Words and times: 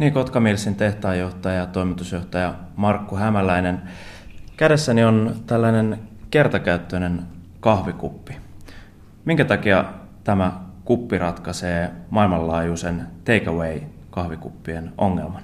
Niin, 0.00 0.12
Kotkamilsin 0.12 0.74
tehtaanjohtaja 0.74 1.54
ja 1.54 1.66
toimitusjohtaja 1.66 2.54
Markku 2.76 3.16
Hämäläinen. 3.16 3.82
Kädessäni 4.56 5.04
on 5.04 5.34
tällainen 5.46 5.98
kertakäyttöinen 6.30 7.22
kahvikuppi. 7.60 8.36
Minkä 9.24 9.44
takia 9.44 9.84
tämä 10.24 10.52
kuppi 10.84 11.18
ratkaisee 11.18 11.90
maailmanlaajuisen 12.10 13.06
takeaway 13.24 13.80
kahvikuppien 14.10 14.92
ongelman? 14.98 15.42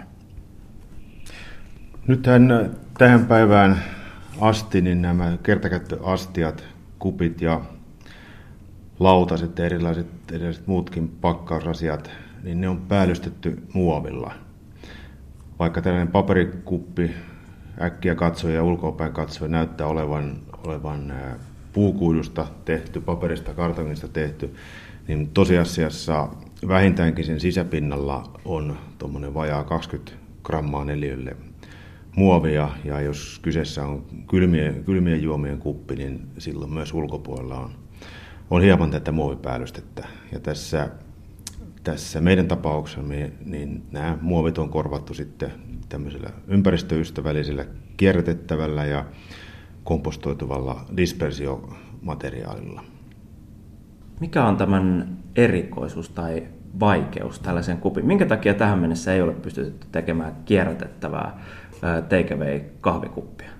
Nythän 2.06 2.70
tähän 2.98 3.26
päivään 3.26 3.78
asti 4.40 4.80
niin 4.80 5.02
nämä 5.02 5.38
kertakäyttöastiat, 5.42 6.64
kupit 6.98 7.40
ja 7.40 7.60
lautaset 9.00 9.58
ja 9.58 9.64
erilaiset, 9.64 10.32
erilaiset 10.32 10.66
muutkin 10.66 11.08
pakkausasiat, 11.08 12.10
niin 12.42 12.60
ne 12.60 12.68
on 12.68 12.80
päällystetty 12.80 13.62
muovilla. 13.72 14.45
Vaikka 15.58 15.82
tällainen 15.82 16.12
paperikuppi 16.12 17.10
äkkiä 17.80 18.14
katsoja 18.14 18.54
ja 18.54 18.62
ulkopäin 18.62 19.12
katsoja 19.12 19.48
näyttää 19.48 19.86
olevan, 19.86 20.36
olevan 20.66 21.12
puukuidusta 21.72 22.46
tehty, 22.64 23.00
paperista, 23.00 23.54
kartongista 23.54 24.08
tehty, 24.08 24.54
niin 25.08 25.28
tosiasiassa 25.28 26.28
vähintäänkin 26.68 27.24
sen 27.24 27.40
sisäpinnalla 27.40 28.40
on 28.44 28.78
tuommoinen 28.98 29.34
vajaa 29.34 29.64
20 29.64 30.12
grammaa 30.44 30.84
neliölle 30.84 31.36
muovia, 32.16 32.70
ja 32.84 33.00
jos 33.00 33.38
kyseessä 33.42 33.84
on 33.84 34.04
kylmien, 34.26 34.84
kylmien 34.84 35.22
juomien 35.22 35.58
kuppi, 35.58 35.96
niin 35.96 36.26
silloin 36.38 36.72
myös 36.72 36.94
ulkopuolella 36.94 37.60
on, 37.60 37.70
on 38.50 38.62
hieman 38.62 38.90
tätä 38.90 39.12
muovipäälystettä. 39.12 40.08
Ja 40.32 40.40
tässä, 40.40 40.88
tässä 41.86 42.20
meidän 42.20 42.48
tapauksessa 42.48 43.02
niin 43.44 43.82
nämä 43.92 44.18
muovit 44.20 44.58
on 44.58 44.68
korvattu 44.68 45.14
sitten 45.14 45.52
tämmöisellä 45.88 46.30
ympäristöystävällisellä 46.48 47.64
kierrätettävällä 47.96 48.84
ja 48.84 49.04
kompostoituvalla 49.84 50.84
dispersiomateriaalilla. 50.96 52.84
Mikä 54.20 54.44
on 54.44 54.56
tämän 54.56 55.16
erikoisuus 55.36 56.08
tai 56.08 56.46
vaikeus 56.80 57.38
tällaisen 57.40 57.78
kupin? 57.78 58.06
Minkä 58.06 58.26
takia 58.26 58.54
tähän 58.54 58.78
mennessä 58.78 59.14
ei 59.14 59.22
ole 59.22 59.34
pystytty 59.34 59.86
tekemään 59.92 60.36
kierrätettävää 60.44 61.40
takeaway 62.08 62.60
kahvikuppia? 62.80 63.50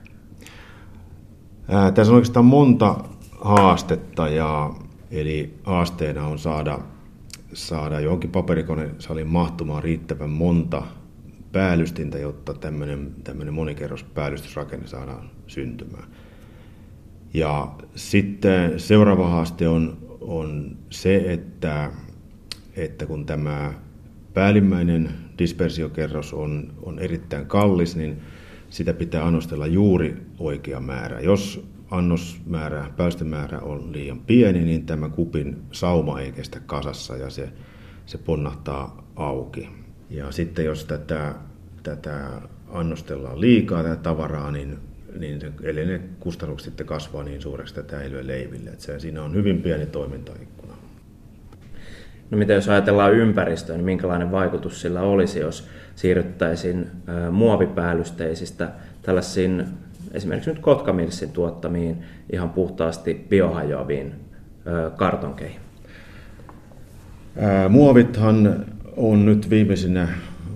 tässä 1.95 2.13
on 2.13 2.15
oikeastaan 2.15 2.45
monta 2.45 2.97
haastetta, 3.41 4.29
ja, 4.29 4.71
eli 5.11 5.59
haasteena 5.65 6.27
on 6.27 6.39
saada, 6.39 6.79
saada 7.57 8.01
johonkin 8.01 8.31
paperikonesalin 8.31 9.27
mahtumaan 9.27 9.83
riittävän 9.83 10.31
monta 10.31 10.83
päällystintä, 11.53 12.19
jotta 12.19 12.55
tämmöinen, 12.55 13.13
tämmöinen 13.25 13.55
monikerros 13.55 14.05
päällystysrakenne 14.05 14.87
saadaan 14.87 15.31
syntymään. 15.47 16.09
Ja 17.35 17.75
sitten 17.95 18.81
seuraava 18.81 19.29
haaste 19.29 19.69
on, 19.69 19.99
on 20.21 20.77
se, 20.91 21.33
että, 21.33 21.91
että 22.77 23.07
kun 23.07 23.27
tämä 23.27 23.75
päällimmäinen 24.35 25.11
dispersiokerros 25.39 26.35
on, 26.35 26.73
on 26.83 26.99
erittäin 26.99 27.47
kallis, 27.47 27.97
niin 27.97 28.17
sitä 28.71 28.95
pitää 28.95 29.27
annostella 29.27 29.67
juuri 29.67 30.17
oikea 30.39 30.81
määrä. 30.81 31.21
Jos 31.21 31.69
annosmäärä, 31.91 32.91
päästömäärä 32.97 33.59
on 33.59 33.93
liian 33.93 34.19
pieni, 34.19 34.65
niin 34.65 34.87
tämä 34.87 35.09
kupin 35.09 35.63
sauma 35.73 36.21
ei 36.21 36.33
kestä 36.33 36.61
kasassa 36.67 37.17
ja 37.17 37.31
se, 37.31 37.49
se 38.07 38.19
ponnahtaa 38.19 39.11
auki. 39.17 39.69
Ja 40.11 40.31
sitten 40.33 40.65
jos 40.65 40.85
tätä, 40.85 41.35
tätä 41.83 42.31
annostellaan 42.69 43.41
liikaa 43.41 43.83
tätä 43.83 43.97
tavaraa, 43.97 44.51
niin, 44.51 44.79
niin 45.19 45.41
se, 45.41 45.53
eli 45.63 45.87
ne 45.87 46.01
kustannukset 46.21 46.65
sitten 46.65 46.87
kasvaa 46.87 47.23
niin 47.23 47.43
suureksi, 47.43 47.81
että 47.81 47.91
tämä 47.91 48.03
ei 48.03 48.11
lyö 48.11 48.27
leiville. 48.27 48.71
Että 48.71 48.85
se, 48.85 48.99
siinä 48.99 49.23
on 49.23 49.35
hyvin 49.35 49.63
pieni 49.63 49.87
toimintaikkuna. 49.87 50.75
No 52.31 52.39
mitä 52.39 52.53
jos 52.53 52.69
ajatellaan 52.69 53.15
ympäristöä, 53.15 53.77
niin 53.77 53.85
minkälainen 53.85 54.33
vaikutus 54.33 54.81
sillä 54.81 55.01
olisi, 55.01 55.41
jos 55.41 55.69
siirryttäisiin 55.95 56.91
muovipäällysteisistä 57.31 58.73
tällaisiin 59.03 59.67
esimerkiksi 60.17 60.51
nyt 60.51 60.59
Kotkamilsin 60.59 61.31
tuottamiin 61.31 61.97
ihan 62.33 62.51
puhtaasti 62.51 63.27
biohajoaviin 63.29 64.15
kartonkeihin? 64.97 65.61
Muovithan 67.69 68.67
on 68.97 69.27
nyt 69.27 69.51
viimeisinä 69.51 70.09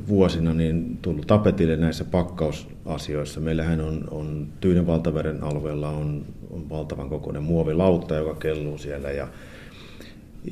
vuosina 0.09 0.55
niin 0.55 0.99
tullut 1.03 1.27
tapetille 1.27 1.77
näissä 1.77 2.05
pakkausasioissa. 2.05 3.41
Meillähän 3.41 3.81
on, 3.81 4.05
on 4.11 4.47
Tyynen 4.61 4.87
valtaveren 4.87 5.43
alueella 5.43 5.89
on, 5.89 6.25
on 6.51 6.71
valtavan 6.71 7.09
kokoinen 7.09 7.43
muovilautta, 7.43 8.15
joka 8.15 8.35
kelluu 8.35 8.79
siellä 8.79 9.11
ja, 9.11 9.29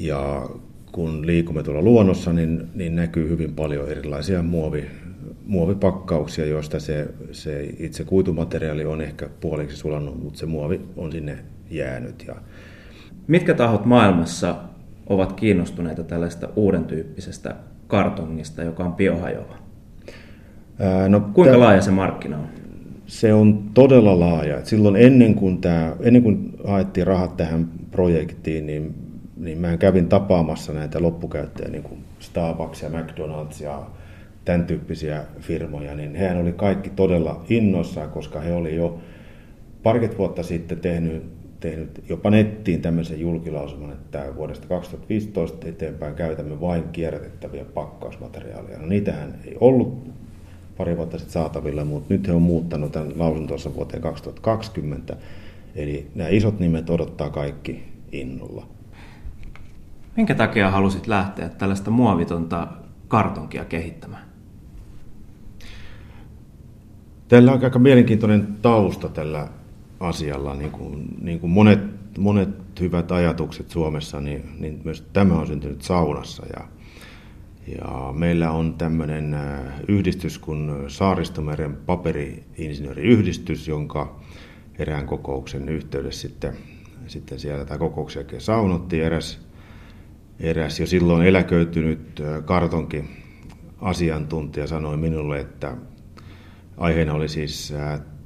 ja 0.01 0.49
kun 0.93 1.27
liikumme 1.27 1.63
tuolla 1.63 1.83
luonnossa, 1.83 2.33
niin, 2.33 2.69
niin 2.75 2.97
näkyy 2.97 3.29
hyvin 3.29 3.55
paljon 3.55 3.89
erilaisia 3.89 4.43
muovi, 4.43 4.85
muovipakkauksia, 5.47 6.47
joista 6.47 6.81
se, 6.81 7.09
se 7.33 7.75
itse 7.79 8.05
kuitumateriaali 8.05 8.85
on 8.85 9.01
ehkä 9.01 9.29
puoliksi 9.41 9.77
sulannut, 9.77 10.23
mutta 10.23 10.39
se 10.39 10.47
muovi 10.47 10.81
on 10.97 11.13
sinne 11.13 11.39
jäänyt. 11.71 12.25
Ja... 12.27 12.35
Mitkä 13.27 13.55
tahot 13.55 13.85
maailmassa 13.85 14.57
ovat 15.07 15.33
kiinnostuneita 15.33 16.05
tällaista 16.05 16.49
uuden 16.57 16.85
tyyppisestä 16.85 17.55
kartongista, 17.87 18.63
joka 18.63 18.85
on 18.85 18.93
biohajoava? 18.93 19.57
Ää, 20.79 21.09
no, 21.09 21.21
Kuinka 21.21 21.53
tämä, 21.53 21.65
laaja 21.65 21.83
se 21.83 21.91
markkina 21.91 22.39
on? 22.39 22.47
Se 23.07 23.35
on 23.35 23.71
todella 23.75 24.21
laaja. 24.21 24.65
silloin 24.65 24.97
ennen 24.97 25.35
kuin, 25.35 25.61
tämä, 25.61 25.97
ennen 26.01 26.23
kuin 26.23 26.53
haettiin 26.67 27.07
rahat 27.07 27.37
tähän 27.37 27.69
projektiin, 27.91 28.67
niin 28.67 28.95
niin 29.39 29.59
mä 29.59 29.77
kävin 29.77 30.09
tapaamassa 30.09 30.73
näitä 30.73 31.03
loppukäyttäjiä, 31.03 31.71
niin 31.71 31.83
kuin 31.83 32.05
Starbucks 32.19 32.83
ja 32.83 32.89
McDonald's 32.89 33.63
ja 33.63 33.83
tämän 34.49 34.67
tyyppisiä 34.67 35.25
firmoja, 35.41 35.95
niin 35.95 36.15
hehän 36.15 36.37
oli 36.37 36.53
kaikki 36.53 36.91
todella 36.91 37.45
innoissaan, 37.49 38.11
koska 38.11 38.41
he 38.41 38.53
oli 38.53 38.77
jo 38.77 38.99
parikymmentä 39.83 40.19
vuotta 40.19 40.43
sitten 40.43 40.81
tehnyt, 40.81 41.23
tehnyt 41.61 42.05
jopa 42.09 42.31
nettiin 42.31 42.83
tämmöisen 42.83 43.21
julkilausuman, 43.21 43.93
että 43.93 44.27
vuodesta 44.37 44.67
2015 44.69 45.69
eteenpäin 45.69 46.15
käytämme 46.15 46.61
vain 46.61 46.85
kierrätettäviä 46.93 47.65
pakkausmateriaaleja. 47.65 48.79
No 48.79 48.87
niitähän 48.87 49.35
ei 49.45 49.57
ollut 49.61 50.09
pari 50.77 50.97
vuotta 50.97 51.19
sitten 51.19 51.33
saatavilla, 51.33 51.85
mutta 51.85 52.15
nyt 52.15 52.27
he 52.27 52.33
on 52.33 52.43
muuttanut 52.43 52.93
tämän 52.93 53.19
lausuntonsa 53.19 53.75
vuoteen 53.75 54.03
2020. 54.03 55.17
Eli 55.75 56.11
nämä 56.15 56.29
isot 56.29 56.61
nimet 56.61 56.91
odottaa 56.91 57.31
kaikki 57.31 57.85
innolla. 58.13 58.67
Minkä 60.17 60.35
takia 60.35 60.71
halusit 60.71 61.07
lähteä 61.07 61.49
tällaista 61.49 61.91
muovitonta 61.91 62.69
kartonkia 63.09 63.65
kehittämään? 63.65 64.29
Tällä 67.29 67.53
on 67.53 67.65
aika 67.65 67.79
mielenkiintoinen 67.79 68.49
tausta 68.63 69.09
tällä 69.09 69.49
asialla. 70.01 70.55
Niin 70.55 70.71
kuin, 70.71 71.09
niin 71.21 71.41
kuin 71.41 71.51
monet, 71.51 71.81
monet 72.19 72.49
hyvät 72.81 73.13
ajatukset 73.13 73.71
Suomessa, 73.71 74.21
niin, 74.21 74.43
niin 74.59 74.81
myös 74.85 75.05
tämä 75.13 75.35
on 75.35 75.47
syntynyt 75.47 75.83
saunassa. 75.83 76.47
Ja, 76.57 76.65
ja 77.67 78.13
meillä 78.13 78.51
on 78.51 78.75
tämmöinen 78.75 79.35
äh, 79.35 79.61
yhdistys 79.89 80.39
kuin 80.39 80.71
Saaristomeren 80.89 81.77
paperiinsinööriyhdistys, 81.87 83.69
jonka 83.69 84.21
erään 84.79 85.07
kokouksen 85.07 85.69
yhteydessä 85.69 86.29
sitten, 86.29 86.55
sitten 87.07 87.39
siellä 87.39 87.65
tämä 87.65 87.79
kokouksen 87.79 88.21
jälkeen 88.21 88.43
saunottiin. 88.43 89.05
Eräs 89.05 89.49
eräs 90.41 90.81
jo 90.81 90.87
silloin 90.87 91.27
eläköitynyt 91.27 92.23
kartonki 92.45 93.05
asiantuntija 93.81 94.67
sanoi 94.67 94.97
minulle, 94.97 95.41
että 95.41 95.77
aiheena 96.79 97.15
oli 97.15 97.29
siis 97.29 97.75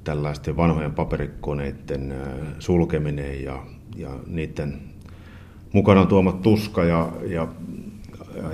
tällaisten 0.04 0.56
vanhojen 0.56 0.92
paperikoneiden 0.92 2.14
sulkeminen 2.58 3.44
ja, 3.44 3.66
ja 3.96 4.10
niiden 4.26 4.80
mukana 5.72 6.06
tuomat 6.06 6.42
tuska 6.42 6.84
ja, 6.84 7.12
ja, 7.26 7.48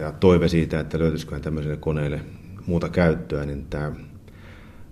ja 0.00 0.12
toive 0.12 0.48
siitä, 0.48 0.80
että 0.80 0.98
löytyisikö 0.98 1.40
tämmöiselle 1.40 1.76
koneelle 1.76 2.20
muuta 2.66 2.88
käyttöä, 2.88 3.46
niin 3.46 3.66
tämä 3.70 3.92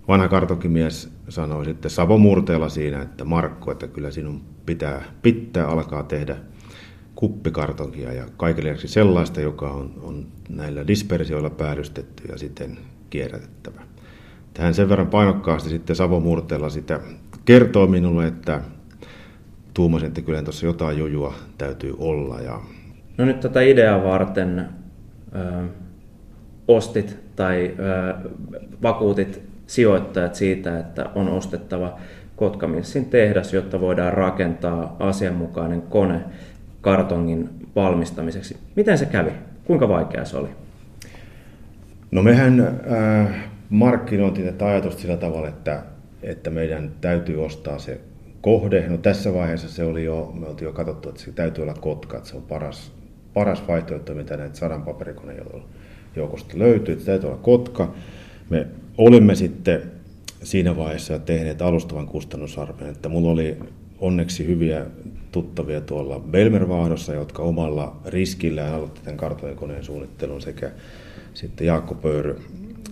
vanha 0.07 0.27
kartonkimies 0.27 1.13
sanoi 1.29 1.65
sitten 1.65 1.91
Savo 1.91 2.17
Murteella 2.17 2.69
siinä, 2.69 3.01
että 3.01 3.25
Markko, 3.25 3.71
että 3.71 3.87
kyllä 3.87 4.11
sinun 4.11 4.41
pitää, 4.65 5.03
pitää 5.21 5.67
alkaa 5.67 6.03
tehdä– 6.03 6.35
kuppikartonkia 7.17 8.13
ja 8.13 8.25
kaikille 8.37 8.77
sellaista, 8.77 9.41
joka 9.41 9.71
on, 9.71 9.93
on 10.01 10.27
näillä 10.49 10.87
dispersioilla 10.87 11.49
päällystetty 11.49 12.23
ja 12.31 12.37
sitten 12.37 12.77
kierrätettävä. 13.09 13.86
Tähän 14.57 14.73
sen 14.73 14.89
verran 14.89 15.07
painokkaasti 15.07 15.69
sitten 15.69 15.95
Savo 15.95 16.19
Murteella 16.19 16.69
sitä 16.69 16.99
kertoo 17.45 17.87
minulle, 17.87 18.27
että 18.27 18.61
tuumasin, 19.73 20.07
että 20.07 20.21
kyllä 20.21 20.43
tuossa 20.43 20.65
jotain 20.65 20.97
jujua 20.97 21.33
täytyy 21.57 21.95
olla. 21.97 22.41
Ja... 22.41 22.59
No 23.17 23.25
nyt 23.25 23.39
tätä 23.39 23.61
ideaa 23.61 24.03
varten 24.03 24.69
ö, 25.35 25.63
ostit 26.67 27.17
tai 27.35 27.75
ö, 27.79 28.29
vakuutit 28.83 29.41
sijoittajat 29.67 30.35
siitä, 30.35 30.79
että 30.79 31.09
on 31.15 31.29
ostettava 31.29 31.99
Kotkamilsin 32.35 33.05
tehdas, 33.05 33.53
jotta 33.53 33.81
voidaan 33.81 34.13
rakentaa 34.13 34.95
asianmukainen 34.99 35.81
kone 35.81 36.21
kartongin 36.81 37.49
valmistamiseksi. 37.75 38.57
Miten 38.75 38.97
se 38.97 39.05
kävi? 39.05 39.31
Kuinka 39.65 39.89
vaikea 39.89 40.25
se 40.25 40.37
oli? 40.37 40.49
No 42.11 42.23
mehän 42.23 42.59
äh, 42.91 43.56
markkinointiin 43.69 44.47
tätä 44.47 44.67
ajatusta 44.67 45.01
sillä 45.01 45.17
tavalla, 45.17 45.47
että, 45.47 45.83
että 46.23 46.49
meidän 46.49 46.91
täytyy 47.01 47.45
ostaa 47.45 47.79
se 47.79 48.01
kohde. 48.41 48.87
No 48.87 48.97
tässä 48.97 49.33
vaiheessa 49.33 49.69
se 49.69 49.83
oli 49.83 50.03
jo, 50.03 50.33
me 50.39 50.47
oltiin 50.47 50.65
jo 50.65 50.73
katsottu, 50.73 51.09
että 51.09 51.21
se 51.21 51.31
täytyy 51.31 51.61
olla 51.61 51.73
Kotka, 51.73 52.17
että 52.17 52.29
se 52.29 52.35
on 52.35 52.43
paras, 52.43 52.91
paras 53.33 53.67
vaihtoehto, 53.67 54.13
mitä 54.13 54.37
näitä 54.37 54.55
sadan 54.55 54.83
paperikoneen 54.83 55.45
joukosta 56.15 56.59
löytyy, 56.59 56.93
että 56.93 57.05
se 57.05 57.11
täytyy 57.11 57.29
olla 57.29 57.39
Kotka. 57.41 57.93
Me 58.49 58.67
olimme 58.97 59.35
sitten 59.35 59.81
siinä 60.43 60.75
vaiheessa 60.75 61.19
tehneet 61.19 61.61
alustavan 61.61 62.07
kustannusarvion, 62.07 62.89
että 62.89 63.09
mulla 63.09 63.31
oli 63.31 63.57
onneksi 63.99 64.47
hyviä 64.47 64.85
tuttavia 65.31 65.81
tuolla 65.81 66.19
Belmervahdossa, 66.19 67.13
jotka 67.13 67.43
omalla 67.43 68.01
riskillään 68.05 68.73
aloitti 68.73 69.01
tämän 69.03 69.17
kartoikoneen 69.17 69.83
suunnittelun 69.83 70.41
sekä 70.41 70.71
sitten 71.33 71.67
Jaakko 71.67 71.95
Pöyry 71.95 72.41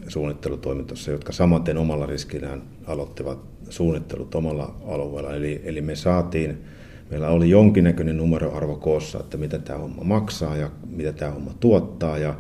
suunnittelutoimintossa, 0.08 1.12
jotka 1.12 1.32
samaten 1.32 1.78
omalla 1.78 2.06
riskillään 2.06 2.62
aloittivat 2.88 3.40
suunnittelut 3.70 4.36
omalla 4.36 4.76
alueella. 4.88 5.36
Eli, 5.36 5.62
eli 5.64 5.82
me 5.82 5.96
saatiin, 5.96 6.64
meillä 7.12 7.30
oli 7.30 7.50
jonkinnäköinen 7.50 8.18
numeroarvo 8.18 8.76
koossa, 8.76 9.20
että 9.20 9.38
mitä 9.38 9.60
tämä 9.60 9.80
homma 9.80 10.04
maksaa 10.04 10.58
ja 10.58 10.70
mitä 10.90 11.14
tämä 11.14 11.32
homma 11.32 11.52
tuottaa. 11.60 12.18
Ja 12.18 12.36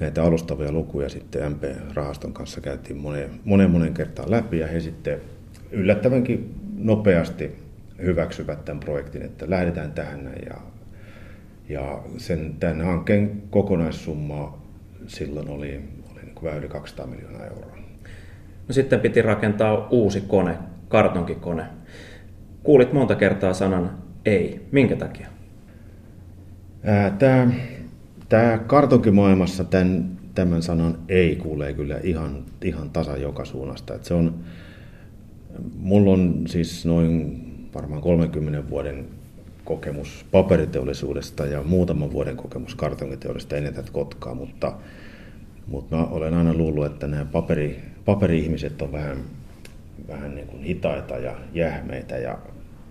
näitä 0.00 0.22
alustavia 0.22 0.72
lukuja 0.72 1.08
sitten 1.08 1.52
MP-rahaston 1.52 2.32
kanssa 2.32 2.60
käytiin 2.60 2.96
monen, 2.96 3.30
monen, 3.44 3.70
monen 3.70 3.94
kertaan 3.94 4.30
läpi 4.30 4.58
ja 4.58 4.66
he 4.66 4.80
sitten 4.80 5.20
yllättävänkin 5.70 6.54
nopeasti 6.78 7.50
hyväksyvät 8.02 8.64
tämän 8.64 8.80
projektin, 8.80 9.22
että 9.22 9.50
lähdetään 9.50 9.92
tähän 9.92 10.24
näin 10.24 10.42
ja, 10.46 10.56
ja 11.68 12.02
sen, 12.16 12.56
tämän 12.60 12.80
hankkeen 12.80 13.42
kokonaissumma 13.50 14.62
silloin 15.06 15.48
oli, 15.48 15.80
vähän 16.44 16.58
yli 16.58 16.68
200 16.68 17.06
miljoonaa 17.06 17.46
euroa. 17.46 17.76
No 18.68 18.74
sitten 18.74 19.00
piti 19.00 19.22
rakentaa 19.22 19.88
uusi 19.90 20.20
kone, 20.20 20.58
kartonkikone. 20.88 21.64
Kuulit 22.62 22.92
monta 22.92 23.14
kertaa 23.14 23.52
sanan 23.52 23.90
ei. 24.24 24.66
Minkä 24.72 24.96
takia? 24.96 25.26
Tämä, 27.18 27.50
tämä 28.28 28.58
kartonkimaailmassa 28.58 29.64
tämän, 29.64 30.18
tämän 30.34 30.62
sanan 30.62 30.98
ei 31.08 31.36
kuulee 31.36 31.72
kyllä 31.72 32.00
ihan, 32.02 32.44
ihan 32.62 32.90
tasan 32.90 33.22
joka 33.22 33.44
suunnasta. 33.44 33.94
Että 33.94 34.08
se 34.08 34.14
on, 34.14 34.34
mulla 35.78 36.10
on 36.10 36.42
siis 36.46 36.86
noin 36.86 37.44
varmaan 37.74 38.02
30 38.02 38.70
vuoden 38.70 39.06
kokemus 39.64 40.26
paperiteollisuudesta 40.30 41.46
ja 41.46 41.62
muutaman 41.62 42.12
vuoden 42.12 42.36
kokemus 42.36 42.74
kartonkiteollisuudesta 42.74 43.56
ennen 43.56 43.74
tätä 43.74 43.92
Kotkaa, 43.92 44.34
mutta, 44.34 44.72
mutta 45.68 45.96
mä 45.96 46.04
olen 46.04 46.34
aina 46.34 46.54
luullut, 46.54 46.86
että 46.86 47.06
nämä 47.06 47.24
paperi, 47.24 47.80
paperi-ihmiset 48.04 48.82
on 48.82 48.92
vähän, 48.92 49.18
vähän 50.08 50.34
niin 50.34 50.46
kuin 50.46 50.62
hitaita 50.62 51.16
ja 51.16 51.34
jähmeitä 51.54 52.16
ja, 52.18 52.38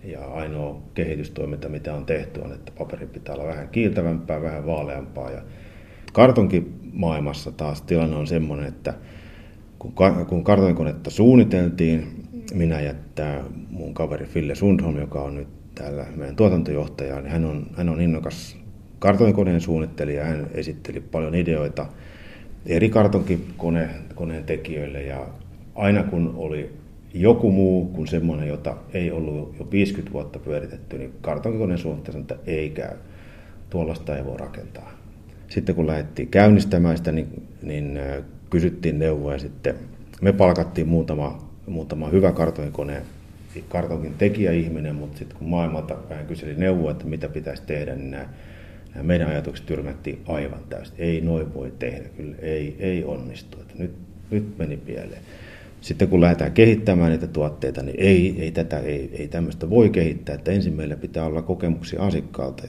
ja 0.04 0.26
ainoa 0.26 0.82
kehitystoiminta, 0.94 1.70
mitä 1.70 1.94
on 1.94 2.06
tehty, 2.06 2.40
on, 2.40 2.54
että 2.54 2.72
paperi 2.78 3.08
pitää 3.08 3.36
olla 3.36 3.48
vähän 3.48 3.70
kiiltävämpää, 3.70 4.42
vähän 4.42 4.66
vaaleampaa. 4.66 5.32
Ja 5.32 5.42
kartonkimaailmassa 6.14 7.52
taas 7.52 7.82
tilanne 7.82 8.16
on 8.16 8.28
semmoinen, 8.28 8.68
että 8.68 8.94
kun, 9.80 9.94
kun 10.28 10.44
kartonkonetta 10.44 11.10
suunniteltiin, 11.10 12.24
minä 12.54 12.82
ja 12.82 12.94
tämä 13.16 13.44
mun 13.70 13.94
kaveri 13.94 14.26
Fille 14.26 14.56
Sundholm, 14.56 14.98
joka 14.98 15.22
on 15.22 15.36
nyt 15.36 15.48
täällä 15.76 16.06
meidän 16.16 16.36
tuotantojohtaja, 16.36 17.22
niin 17.22 17.32
hän 17.32 17.46
on, 17.46 17.68
hän 17.78 17.90
on 17.90 18.02
innokas 18.02 18.58
kartonkoneen 19.00 19.62
suunnittelija, 19.62 20.26
hän 20.26 20.48
esitteli 20.54 21.02
paljon 21.02 21.36
ideoita 21.36 21.86
eri 22.68 22.90
kartonkikoneen 22.90 24.44
tekijöille 24.46 25.02
ja 25.02 25.28
aina 25.76 26.04
kun 26.04 26.34
oli 26.38 26.74
joku 27.14 27.52
muu 27.52 27.86
kuin 27.86 28.08
semmoinen, 28.08 28.48
jota 28.48 28.78
ei 28.94 29.12
ollut 29.12 29.56
jo 29.60 29.68
50 29.72 30.14
vuotta 30.14 30.40
pyöritetty, 30.40 30.98
niin 30.98 31.14
kartonkikoneen 31.22 31.80
suunnittelija 31.80 32.22
että 32.22 32.36
ei 32.48 32.70
käy. 32.70 32.98
Tuollaista 33.70 34.18
ei 34.18 34.26
voi 34.26 34.38
rakentaa. 34.38 34.92
Sitten 35.48 35.76
kun 35.76 35.88
lähdettiin 35.88 36.28
käynnistämään 36.28 36.98
sitä, 36.98 37.12
niin, 37.12 37.48
niin 37.62 38.00
kysyttiin 38.50 39.00
neuvoa 39.00 39.34
ja 39.34 39.40
sitten 39.40 39.76
me 40.22 40.34
palkattiin 40.34 40.88
muutama 40.88 41.48
muutama 41.68 42.10
hyvä 42.10 42.32
kartonkone, 42.32 43.02
kartonkin 43.70 44.14
tekijäihminen, 44.18 44.96
mutta 44.96 45.18
sitten 45.18 45.38
kun 45.38 45.50
maailmalta 45.50 45.98
vähän 46.10 46.26
kyseli 46.26 46.54
neuvoa, 46.56 46.92
että 46.92 47.06
mitä 47.06 47.30
pitäisi 47.30 47.64
tehdä, 47.66 47.96
niin 47.96 48.12
nämä, 48.12 48.26
nämä 48.94 49.04
meidän 49.04 49.28
ajatukset 49.28 49.66
tyrmättiin 49.66 50.22
aivan 50.28 50.64
täysin. 50.70 50.96
Ei 50.98 51.22
noin 51.22 51.54
voi 51.54 51.74
tehdä, 51.80 52.10
kyllä 52.10 52.36
ei, 52.40 52.76
ei 52.80 53.04
onnistu. 53.04 53.58
Että 53.62 53.74
nyt, 53.78 53.92
nyt 54.32 54.58
meni 54.58 54.78
pieleen. 54.78 55.22
Sitten 55.82 56.08
kun 56.08 56.22
lähdetään 56.22 56.52
kehittämään 56.52 57.12
niitä 57.12 57.28
tuotteita, 57.28 57.84
niin 57.84 58.00
ei, 58.00 58.36
ei 58.40 58.52
tätä, 58.52 58.80
ei, 58.80 59.10
ei 59.14 59.28
tämmöistä 59.28 59.70
voi 59.70 59.90
kehittää, 59.90 60.36
että 60.36 60.52
ensin 60.52 60.74
meillä 60.74 60.96
pitää 60.96 61.26
olla 61.26 61.42
kokemuksia 61.42 62.02
asiakkaalta. 62.02 62.64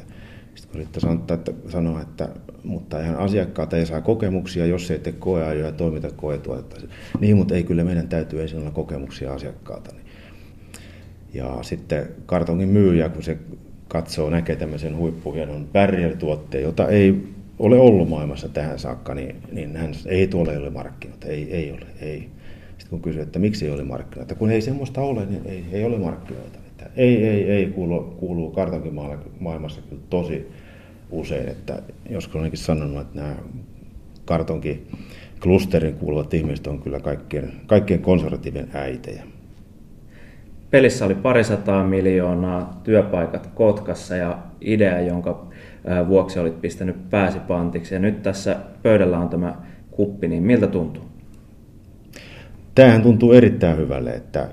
Sitten 0.55 0.73
kun 0.73 0.81
sitten 0.81 1.00
sanoa, 1.00 1.35
että, 1.35 1.53
sanoa, 1.69 2.03
että 2.03 2.29
mutta 2.64 3.00
ihan 3.00 3.17
asiakkaalta 3.17 3.76
ei 3.76 3.87
saa 3.87 4.00
kokemuksia, 4.00 4.67
jos 4.67 4.91
ei 4.91 4.99
tee 4.99 5.12
koeajoja 5.12 5.67
ja 5.67 5.73
toimita 5.73 6.11
koetuotetta. 6.11 6.87
Niin, 7.21 7.37
mutta 7.37 7.55
ei 7.55 7.62
kyllä 7.62 7.85
meidän 7.85 8.09
täytyy 8.09 8.43
ensin 8.43 8.59
olla 8.59 8.71
kokemuksia 8.71 9.35
asiakkaalta. 9.35 9.94
Ja 11.35 11.59
sitten 11.62 12.09
kartongin 12.26 12.69
myyjä, 12.69 13.09
kun 13.09 13.23
se 13.23 13.38
katsoo, 13.88 14.31
näkee 14.31 14.56
tämmöisen 14.56 14.96
huippuhienon 14.96 15.69
barrier-tuotteen, 15.73 16.62
jota 16.62 16.88
ei 16.88 17.23
ole 17.58 17.81
ollut 17.81 18.08
maailmassa 18.08 18.49
tähän 18.49 18.79
saakka, 18.79 19.14
niin, 19.14 19.37
niin 19.52 19.76
hän 19.76 19.94
ei 20.06 20.29
tuolle 20.29 20.58
ole 20.58 20.70
markkinoita. 20.70 21.26
Ei, 21.26 21.55
ei 21.55 21.73
ole, 21.73 21.87
ei. 22.00 22.29
Sitten 22.69 22.90
kun 22.90 23.02
kysyy, 23.02 23.23
että 23.23 23.38
miksi 23.38 23.67
ei 23.67 23.73
ole 23.73 23.85
markkinoita, 23.85 24.35
kun 24.35 24.50
ei 24.50 24.61
semmoista 24.61 25.00
ole, 25.00 25.26
niin 25.26 25.43
ei, 25.46 25.64
ei 25.73 25.85
ole 25.85 25.99
markkinoita. 25.99 26.58
Että 26.67 26.90
ei, 26.96 27.26
ei, 27.26 27.50
ei 27.50 27.67
kuulu, 27.67 28.00
kuuluu 28.00 28.50
kartonkin 28.50 28.94
maailmassa 29.40 29.81
kyllä 29.88 30.02
tosi 30.11 30.49
usein, 31.11 31.49
että 31.49 31.82
joskus 32.11 32.37
olenkin 32.37 32.58
sanonut, 32.58 33.00
että 33.00 33.20
nämä 33.20 33.37
kartonkin 34.25 34.87
klusterin 35.43 35.94
kuuluvat 35.94 36.35
ihmiset 36.35 36.67
on 36.67 36.82
kyllä 36.82 37.00
kaikkien, 37.00 37.52
kaikkien 37.67 38.02
konservatiivien 38.02 38.68
äitejä. 38.73 39.23
Pelissä 40.70 41.04
oli 41.04 41.14
parisataa 41.14 41.84
miljoonaa 41.84 42.80
työpaikat 42.84 43.46
Kotkassa 43.54 44.16
ja 44.16 44.38
idea, 44.60 45.00
jonka 45.00 45.46
vuoksi 46.08 46.38
olit 46.38 46.60
pistänyt 46.60 47.10
pääsi 47.10 47.38
pantiksi. 47.38 47.94
Ja 47.94 48.00
nyt 48.00 48.22
tässä 48.22 48.56
pöydällä 48.82 49.18
on 49.18 49.28
tämä 49.28 49.54
kuppi, 49.90 50.28
niin 50.28 50.42
miltä 50.42 50.66
tuntuu? 50.66 51.04
Tämähän 52.75 53.02
tuntuu 53.02 53.32
erittäin 53.32 53.76
hyvälle, 53.76 54.10
että, 54.10 54.48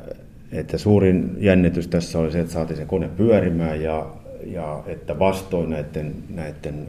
että 0.52 0.78
suurin 0.78 1.38
jännitys 1.38 1.88
tässä 1.88 2.20
oli 2.20 2.32
se, 2.32 2.40
että 2.40 2.54
saatiin 2.54 2.78
se 2.78 2.86
kone 2.86 3.10
pyörimään 3.18 3.82
ja 3.82 4.06
ja 4.46 4.84
että 4.88 5.20
vastoin 5.20 5.70
näiden, 5.70 6.16
näiden 6.30 6.88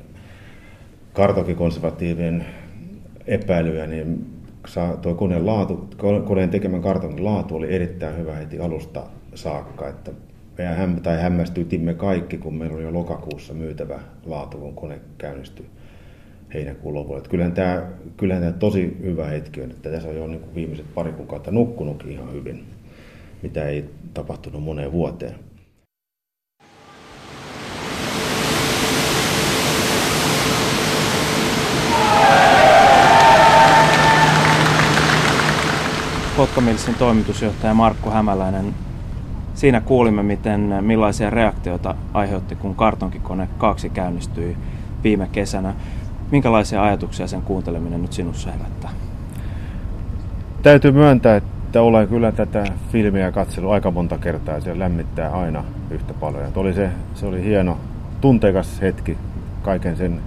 kartonkikonservatiivien 1.12 2.47
epäilyjä, 3.26 3.87
niin 3.87 4.26
tuo 5.03 5.15
koneen, 5.15 5.47
laatu, 5.47 5.89
koneen 6.25 6.51
tekemän 6.51 6.83
kartonkin 6.83 7.25
laatu 7.25 7.57
oli 7.57 7.75
erittäin 7.75 8.17
hyvä 8.17 8.35
heti 8.35 8.59
alusta 8.59 9.03
saakka, 9.35 9.89
että 9.89 10.11
meidän 10.59 10.77
häm, 10.77 11.01
tai 11.03 11.23
hämmästyytimme 11.23 11.95
kaikki, 11.95 12.39
kun 12.39 12.55
meillä 12.55 12.77
oli 12.77 12.85
jo 12.85 12.93
lokakuussa 12.93 13.55
myytävä 13.55 14.01
laatu, 14.27 14.59
kun 14.59 14.75
kone 14.75 15.01
käynnistyi 15.19 15.67
heinäkuun 16.55 16.95
lopulla. 16.95 17.21
Kyllähän, 17.21 17.53
tämä, 17.53 17.87
kyllähän 18.17 18.43
tämä 18.43 18.59
tosi 18.59 18.97
hyvä 19.03 19.27
hetki 19.27 19.63
on, 19.63 19.71
että 19.71 19.91
tässä 19.91 20.09
on 20.09 20.17
jo 20.17 20.27
niin 20.27 20.55
viimeiset 20.55 20.95
pari 20.95 21.13
kuukautta 21.13 21.51
nukkunutkin 21.51 22.13
ihan 22.13 22.33
hyvin, 22.33 22.65
mitä 23.43 23.69
ei 23.69 23.85
tapahtunut 24.15 24.63
moneen 24.63 24.93
vuoteen. 24.93 25.35
Kotkamilsin 36.37 36.95
toimitusjohtaja 36.95 37.75
Markku 37.75 38.11
Hämäläinen. 38.11 38.75
Siinä 39.55 39.81
kuulimme, 39.81 40.23
miten, 40.23 40.75
millaisia 40.81 41.31
reaktioita 41.31 41.95
aiheutti, 42.14 42.57
kun 42.57 42.75
kartonkikone 42.75 43.49
2 43.59 43.90
käynnistyi 43.90 44.57
viime 45.05 45.28
kesänä. 45.33 45.75
Minkälaisia 46.31 46.83
ajatuksia 46.83 47.26
sen 47.26 47.43
kuunteleminen 47.43 48.02
nyt 48.02 48.12
sinussa 48.12 48.50
herättää? 48.50 48.90
Täytyy 50.62 50.93
myöntää, 50.93 51.37
että 51.37 51.83
olen 51.83 52.09
kyllä 52.09 52.33
tätä 52.33 52.64
filmiä 52.93 53.33
katsellut 53.33 53.73
aika 53.73 53.90
monta 53.90 54.19
kertaa 54.19 54.61
se 54.61 54.78
lämmittää 54.78 55.31
aina 55.31 55.64
yhtä 55.90 56.14
paljon. 56.14 56.52
oli 56.57 56.75
se, 56.75 56.90
se 57.14 57.26
oli 57.26 57.45
hieno, 57.45 57.78
tunteikas 58.21 58.81
hetki 58.81 59.19
kaiken 59.62 59.97
sen 59.97 60.21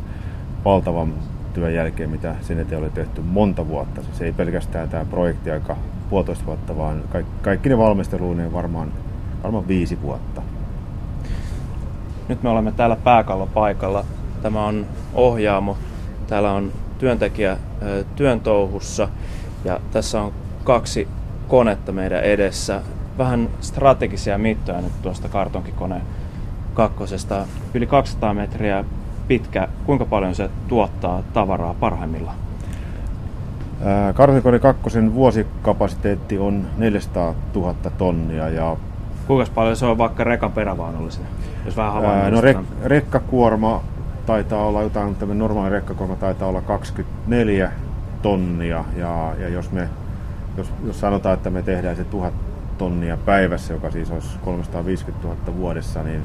valtavan 0.65 1.13
työn 1.53 1.73
jälkeen, 1.73 2.09
mitä 2.09 2.35
sen 2.41 2.59
eteen 2.59 2.81
oli 2.81 2.89
tehty 2.89 3.21
monta 3.21 3.67
vuotta. 3.67 4.03
Siis 4.03 4.21
ei 4.21 4.33
pelkästään 4.33 4.89
tämä 4.89 5.05
projekti 5.05 5.51
aika 5.51 5.77
puolitoista 6.09 6.45
vuotta, 6.45 6.77
vaan 6.77 7.03
kaikki, 7.11 7.31
kaikki 7.41 7.69
ne 7.69 7.77
valmisteluineen 7.77 8.53
varmaan, 8.53 8.91
varmaan 9.43 9.67
viisi 9.67 10.01
vuotta. 10.01 10.41
Nyt 12.27 12.43
me 12.43 12.49
olemme 12.49 12.71
täällä 12.71 12.95
pääkallopaikalla. 12.95 14.05
Tämä 14.41 14.65
on 14.65 14.85
ohjaamo. 15.13 15.77
Täällä 16.27 16.51
on 16.51 16.71
työntekijä 16.97 17.57
työn 18.15 18.39
touhussa 18.39 19.09
ja 19.65 19.79
tässä 19.91 20.21
on 20.21 20.33
kaksi 20.63 21.07
konetta 21.47 21.91
meidän 21.91 22.23
edessä. 22.23 22.81
Vähän 23.17 23.49
strategisia 23.61 24.37
mittoja 24.37 24.81
nyt 24.81 25.01
tuosta 25.01 25.29
kartonkikone 25.29 26.01
kakkosesta. 26.73 27.45
Yli 27.73 27.87
200 27.87 28.33
metriä 28.33 28.85
pitkä. 29.27 29.67
Kuinka 29.85 30.05
paljon 30.05 30.35
se 30.35 30.49
tuottaa 30.67 31.23
tavaraa 31.33 31.73
parhaimmillaan? 31.73 32.48
Kartonkikone 34.13 34.59
kakkosen 34.59 35.13
vuosikapasiteetti 35.13 36.39
on 36.39 36.65
400 36.77 37.33
000 37.55 37.75
tonnia 37.98 38.50
ja 38.50 38.77
Kuinka 39.27 39.51
paljon 39.55 39.75
se 39.75 39.86
on 39.86 39.98
vaikka 39.98 40.24
rekan 40.24 40.51
perävaunulla 40.51 41.12
jos 41.65 41.77
vähän 41.77 42.05
Ää, 42.05 42.29
No 42.29 42.41
rek- 42.41 42.86
rekkakuorma 42.86 43.83
taitaa 44.25 44.65
olla 44.65 44.81
jotain, 44.81 45.15
tämä 45.15 45.33
normaali 45.33 45.69
rekkakuorma 45.69 46.15
taitaa 46.15 46.50
olla 46.50 46.62
24 46.62 47.71
tonnia 48.21 48.83
ja, 48.95 49.33
ja 49.39 49.50
jos, 49.50 49.71
me, 49.71 49.89
jos, 50.57 50.71
jos 50.86 51.00
sanotaan, 51.00 51.33
että 51.33 51.50
me 51.50 51.62
tehdään 51.62 51.95
se 51.95 52.03
1000 52.03 52.33
tonnia 52.77 53.17
päivässä, 53.17 53.74
joka 53.74 53.91
siis 53.91 54.12
olisi 54.12 54.38
350 54.45 55.27
000 55.27 55.57
vuodessa, 55.57 56.03
niin 56.03 56.21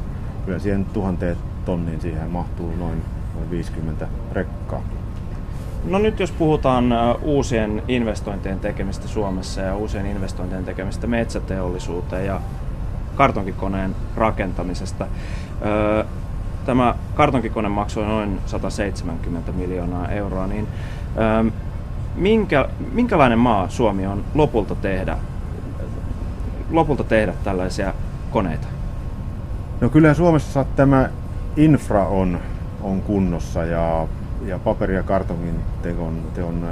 kyllä 0.46 0.58
siihen 0.58 0.84
tuhanteen 0.84 1.36
tonniin 1.64 2.00
siihen 2.00 2.30
mahtuu 2.30 2.72
noin, 2.78 3.02
noin 3.34 3.50
50 3.50 4.08
rekkaa. 4.32 4.82
No 5.84 5.98
nyt 5.98 6.20
jos 6.20 6.30
puhutaan 6.30 6.94
uusien 7.22 7.82
investointien 7.88 8.60
tekemistä 8.60 9.08
Suomessa 9.08 9.60
ja 9.60 9.76
uusien 9.76 10.06
investointien 10.06 10.64
tekemistä 10.64 11.06
metsäteollisuuteen 11.06 12.26
ja 12.26 12.40
kartonkikoneen 13.16 13.94
rakentamisesta. 14.16 15.06
Tämä 16.66 16.94
kartonkikone 17.14 17.68
maksoi 17.68 18.04
noin 18.04 18.40
170 18.46 19.52
miljoonaa 19.52 20.08
euroa, 20.08 20.46
niin 20.46 20.68
minkä, 22.16 22.68
minkälainen 22.92 23.38
maa 23.38 23.68
Suomi 23.68 24.06
on 24.06 24.24
lopulta 24.34 24.74
tehdä, 24.74 25.18
lopulta 26.70 27.04
tehdä 27.04 27.34
tällaisia 27.44 27.94
koneita? 28.30 28.66
No 29.80 29.88
kyllä 29.88 30.14
Suomessa 30.14 30.64
tämä 30.76 31.08
infra 31.56 32.06
on, 32.06 32.40
on 32.82 33.02
kunnossa 33.02 33.64
ja, 33.64 34.06
ja 34.46 34.58
paperi- 34.58 34.94
ja 34.94 35.02
kartongin 35.02 35.60
teon, 35.82 36.22
teon 36.34 36.68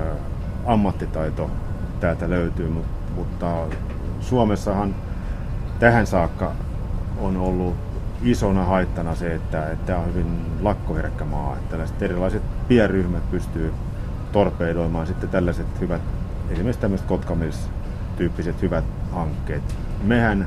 ammattitaito 0.66 1.50
täältä 2.00 2.30
löytyy, 2.30 2.68
mutta 3.14 3.66
Suomessahan 4.20 4.94
tähän 5.78 6.06
saakka 6.06 6.52
on 7.20 7.36
ollut 7.36 7.74
isona 8.22 8.64
haittana 8.64 9.14
se, 9.14 9.34
että, 9.34 9.70
että 9.70 9.86
tämä 9.86 9.98
on 9.98 10.06
hyvin 10.06 10.26
lakkoherkkä 10.60 11.24
maa. 11.24 11.56
Että 11.56 11.70
tällaiset 11.70 12.02
erilaiset 12.02 12.42
pienryhmät 12.68 13.30
pystyy 13.30 13.72
torpeidoimaan 14.32 15.06
sitten 15.06 15.28
tällaiset 15.28 15.80
hyvät, 15.80 16.02
esimerkiksi 16.50 16.80
tämmöiset 16.80 17.06
Kotkamils-tyyppiset 17.06 18.62
hyvät 18.62 18.84
hankkeet. 19.12 19.62
Mehän 20.02 20.46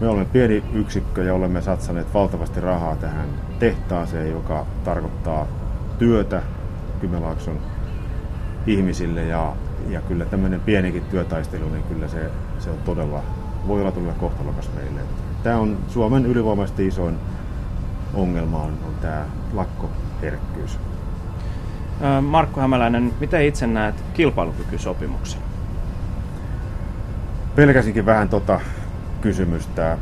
me 0.00 0.08
olemme 0.08 0.24
pieni 0.24 0.64
yksikkö 0.72 1.24
ja 1.24 1.34
olemme 1.34 1.62
satsaneet 1.62 2.14
valtavasti 2.14 2.60
rahaa 2.60 2.96
tähän 2.96 3.28
tehtaaseen, 3.58 4.30
joka 4.30 4.66
tarkoittaa 4.84 5.46
työtä 6.00 6.42
Kymenlaakson 7.00 7.58
ihmisille 8.66 9.22
ja, 9.22 9.52
ja 9.88 10.00
kyllä 10.00 10.24
tämmöinen 10.24 10.60
pienikin 10.60 11.02
työtaistelu, 11.02 11.68
niin 11.68 11.82
kyllä 11.82 12.08
se, 12.08 12.30
se 12.58 12.70
on 12.70 12.78
todella 12.84 13.22
voi 13.66 13.80
olla 13.80 13.92
todella 13.92 14.12
kohtalokas 14.12 14.70
meille. 14.74 15.00
Tämä 15.42 15.56
on 15.58 15.78
Suomen 15.88 16.26
ylivoimaisesti 16.26 16.86
isoin 16.86 17.16
ongelma 18.14 18.62
on, 18.62 18.72
on 18.86 18.94
tämä 19.00 19.24
lakkoherkkyys. 19.52 20.78
Markku 22.22 22.60
Hämäläinen, 22.60 23.12
miten 23.20 23.42
itse 23.42 23.66
näet 23.66 23.94
kilpailukykysopimuksen? 24.14 25.40
Pelkäsinkin 27.54 28.06
vähän 28.06 28.28
tota 28.28 28.60
kysymystä. 29.20 29.98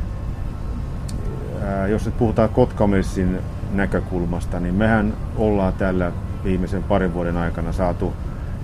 Jos 1.88 2.07
nyt 2.07 2.19
puhutaan 2.19 2.49
Kotkamilsin 2.49 3.38
näkökulmasta, 3.73 4.61
niin 4.61 4.75
mehän 4.75 5.15
ollaan 5.37 5.73
tällä 5.73 6.13
viimeisen 6.45 6.83
parin 6.83 7.15
vuoden 7.15 7.37
aikana 7.37 7.73
saatu 7.73 8.13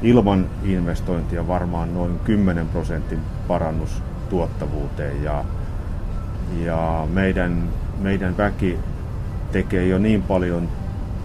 ilman 0.03 0.47
investointia 0.63 1.49
varmaan 1.49 1.95
noin 1.95 2.19
10 2.25 2.69
prosentin 2.69 3.21
parannus 3.49 4.03
tuottavuuteen 4.31 5.25
ja, 5.25 5.45
ja 6.65 7.07
meidän, 7.13 7.69
meidän 7.99 8.37
väki 8.37 8.79
tekee 9.53 9.87
jo 9.87 9.99
niin 9.99 10.23
paljon 10.23 10.69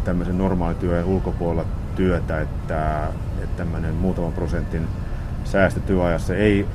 tämmöisen 0.04 0.38
normaalityön 0.38 1.06
ulkopuolella 1.06 1.66
työtä, 1.96 2.42
että, 2.42 3.08
että 3.44 3.58
tämmöinen 3.58 3.94
muutaman 3.94 4.34
prosentin 4.34 4.88
säästö 5.44 5.80
työajassa 5.80 6.36
ei 6.36 6.66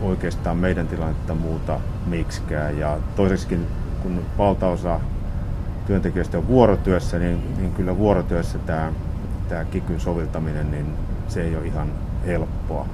oikeastaan 0.00 0.56
meidän 0.56 0.88
tilannetta 0.88 1.34
muuta 1.34 1.80
miksikään. 2.06 2.78
Ja 2.78 2.98
toiseksikin, 3.16 3.66
kun 4.02 4.22
valtaosa 4.38 5.00
työntekijöistä 5.86 6.38
on 6.38 6.48
vuorotyössä, 6.48 7.18
niin, 7.18 7.56
niin 7.56 7.72
kyllä 7.72 7.98
vuorotyössä 7.98 8.58
tämä, 8.58 8.92
tämä 9.48 9.64
kikyn 9.64 10.00
soviltaminen, 10.00 10.70
niin 10.70 10.86
se 11.28 11.42
ei 11.42 11.56
ole 11.56 11.66
ihan 11.66 11.88
helppoa. 12.26 12.86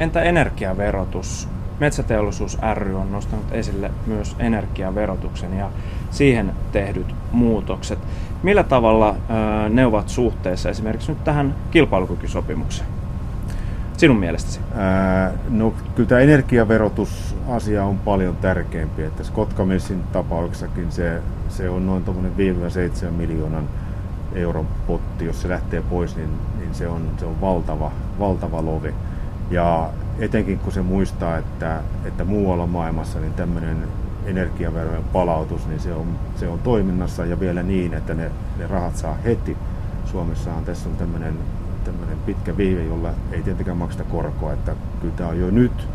Entä 0.00 0.22
energiaverotus? 0.22 1.48
Metsäteollisuus 1.80 2.58
ry 2.74 2.94
on 2.94 3.12
nostanut 3.12 3.46
esille 3.52 3.90
myös 4.06 4.36
energiaverotuksen 4.38 5.58
ja 5.58 5.70
siihen 6.10 6.52
tehdyt 6.72 7.14
muutokset. 7.32 7.98
Millä 8.42 8.62
tavalla 8.62 9.16
ne 9.68 9.86
ovat 9.86 10.08
suhteessa 10.08 10.70
esimerkiksi 10.70 11.12
nyt 11.12 11.24
tähän 11.24 11.54
kilpailukykysopimukseen? 11.70 12.99
Sinun 14.00 14.18
mielestäsi? 14.18 14.60
Ää, 14.76 15.32
no 15.50 15.74
kyllä 15.94 16.08
tämä 16.08 16.20
energiaverotusasia 16.20 17.84
on 17.84 17.98
paljon 17.98 18.36
tärkeämpi. 18.36 19.02
Että 19.02 19.24
Skotkamilsin 19.24 20.02
tapauksessakin 20.12 20.92
se, 20.92 21.22
se 21.48 21.70
on 21.70 21.86
noin 21.86 22.04
5-7 23.08 23.10
miljoonan 23.10 23.68
euron 24.34 24.66
potti. 24.86 25.24
Jos 25.24 25.42
se 25.42 25.48
lähtee 25.48 25.82
pois, 25.90 26.16
niin, 26.16 26.30
niin 26.58 26.74
se, 26.74 26.88
on, 26.88 27.10
se 27.18 27.24
on 27.24 27.40
valtava, 27.40 27.92
valtava 28.18 28.64
lovi. 28.64 28.94
Ja 29.50 29.90
etenkin 30.18 30.58
kun 30.58 30.72
se 30.72 30.82
muistaa, 30.82 31.38
että, 31.38 31.80
että 32.04 32.24
muualla 32.24 32.66
maailmassa 32.66 33.20
niin 33.20 33.34
tämmöinen 33.34 33.76
energiaverojen 34.24 35.04
palautus, 35.04 35.66
niin 35.66 35.80
se 35.80 35.92
on, 35.92 36.06
se 36.36 36.48
on 36.48 36.58
toiminnassa 36.58 37.26
ja 37.26 37.40
vielä 37.40 37.62
niin, 37.62 37.94
että 37.94 38.14
ne, 38.14 38.30
ne 38.58 38.66
rahat 38.66 38.96
saa 38.96 39.16
heti. 39.24 39.56
Suomessahan 40.04 40.64
tässä 40.64 40.88
on 40.88 40.96
tämmöinen, 40.96 41.34
tämmöinen 41.84 42.18
pitkä 42.26 42.56
viive, 42.56 42.84
jolla 42.84 43.10
ei 43.32 43.42
tietenkään 43.42 43.76
makseta 43.76 44.04
korkoa, 44.04 44.52
että 44.52 44.72
kyllä 45.00 45.14
tämä 45.16 45.28
on 45.28 45.40
jo 45.40 45.50
nyt 45.50 45.88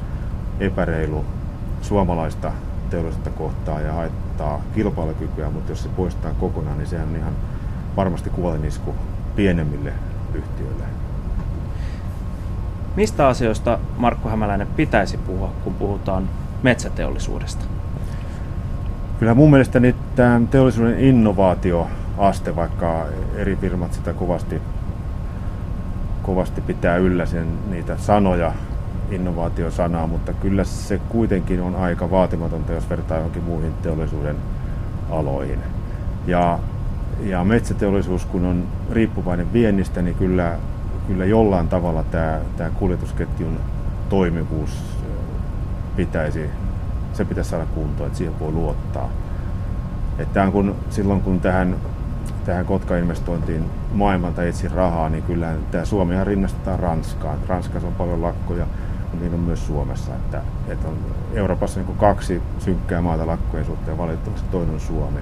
epäreilu 0.59 1.25
suomalaista 1.81 2.51
teollisuutta 2.89 3.29
kohtaa 3.29 3.81
ja 3.81 3.93
haittaa 3.93 4.61
kilpailukykyä, 4.75 5.49
mutta 5.49 5.71
jos 5.71 5.83
se 5.83 5.89
poistaa 5.89 6.31
kokonaan, 6.39 6.77
niin 6.77 6.87
sehän 6.87 7.09
on 7.09 7.15
ihan 7.15 7.33
varmasti 7.97 8.29
kuolinisku 8.29 8.95
pienemmille 9.35 9.93
yhtiöille. 10.33 10.83
Mistä 12.95 13.27
asioista 13.27 13.79
Markku 13.97 14.29
Hämäläinen 14.29 14.67
pitäisi 14.67 15.17
puhua, 15.17 15.51
kun 15.63 15.73
puhutaan 15.73 16.29
metsäteollisuudesta? 16.63 17.65
Kyllä 19.19 19.33
mun 19.33 19.49
mielestä 19.49 19.79
tämä 20.15 20.41
teollisuuden 20.51 20.99
innovaatioaste, 20.99 22.55
vaikka 22.55 23.05
eri 23.35 23.55
firmat 23.55 23.93
sitä 23.93 24.13
kovasti, 24.13 24.61
kovasti 26.25 26.61
pitää 26.61 26.97
yllä 26.97 27.25
sen, 27.25 27.47
niitä 27.69 27.97
sanoja, 27.97 28.51
innovaatiosanaa, 29.11 30.07
mutta 30.07 30.33
kyllä 30.33 30.63
se 30.63 30.99
kuitenkin 31.09 31.61
on 31.61 31.75
aika 31.75 32.11
vaatimatonta, 32.11 32.73
jos 32.73 32.89
vertaa 32.89 33.17
johonkin 33.17 33.43
muihin 33.43 33.73
teollisuuden 33.81 34.35
aloihin. 35.09 35.59
Ja, 36.27 36.59
ja 37.23 37.43
metsäteollisuus, 37.43 38.25
kun 38.25 38.45
on 38.45 38.63
riippuvainen 38.91 39.53
viennistä, 39.53 40.01
niin 40.01 40.15
kyllä 40.15 40.57
kyllä 41.07 41.25
jollain 41.25 41.67
tavalla 41.67 42.03
tämä, 42.03 42.39
tämä 42.57 42.69
kuljetusketjun 42.69 43.59
toimivuus 44.09 44.69
pitäisi, 45.95 46.49
se 47.13 47.25
pitäisi 47.25 47.49
saada 47.49 47.65
kuntoon, 47.65 48.07
että 48.07 48.17
siihen 48.17 48.39
voi 48.39 48.51
luottaa. 48.51 49.09
Että 50.19 50.47
kun, 50.51 50.75
silloin 50.89 51.21
kun 51.21 51.39
tähän, 51.39 51.75
tähän 52.45 52.65
Kotka-investointiin 52.65 53.65
maailmalta 53.93 54.43
etsi 54.43 54.67
rahaa, 54.67 55.09
niin 55.09 55.23
kyllä 55.23 55.53
tämä 55.71 55.85
Suomihan 55.85 56.27
rinnastetaan 56.27 56.79
Ranskaan. 56.79 57.39
Ranskassa 57.47 57.87
on 57.87 57.95
paljon 57.95 58.21
lakkoja, 58.21 58.65
niin 59.19 59.33
on 59.33 59.39
myös 59.39 59.67
Suomessa. 59.67 60.15
Että, 60.15 60.41
että 60.67 60.87
on 60.87 60.97
Euroopassa 61.33 61.79
niin 61.79 61.97
kaksi 61.97 62.41
synkkää 62.59 63.01
maata 63.01 63.27
lakkojen 63.27 63.65
suhteen, 63.65 63.97
valitettavasti 63.97 64.47
toinen 64.51 64.73
on 64.73 64.79
Suomi. 64.79 65.19